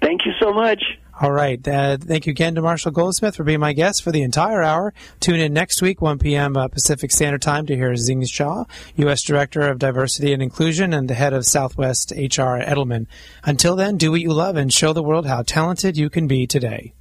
[0.00, 0.82] Thank you so much.
[1.18, 1.66] All right.
[1.66, 4.92] Uh, thank you again to Marshall Goldsmith for being my guest for the entire hour.
[5.18, 6.56] Tune in next week, 1 p.m.
[6.56, 8.64] Uh, Pacific Standard Time, to hear Zing Shaw,
[8.96, 9.22] U.S.
[9.22, 13.06] Director of Diversity and Inclusion and the head of Southwest HR Edelman.
[13.44, 16.46] Until then, do what you love and show the world how talented you can be
[16.46, 16.92] today.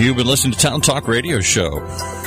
[0.00, 2.19] You've been listening to Talent Talk Radio Show.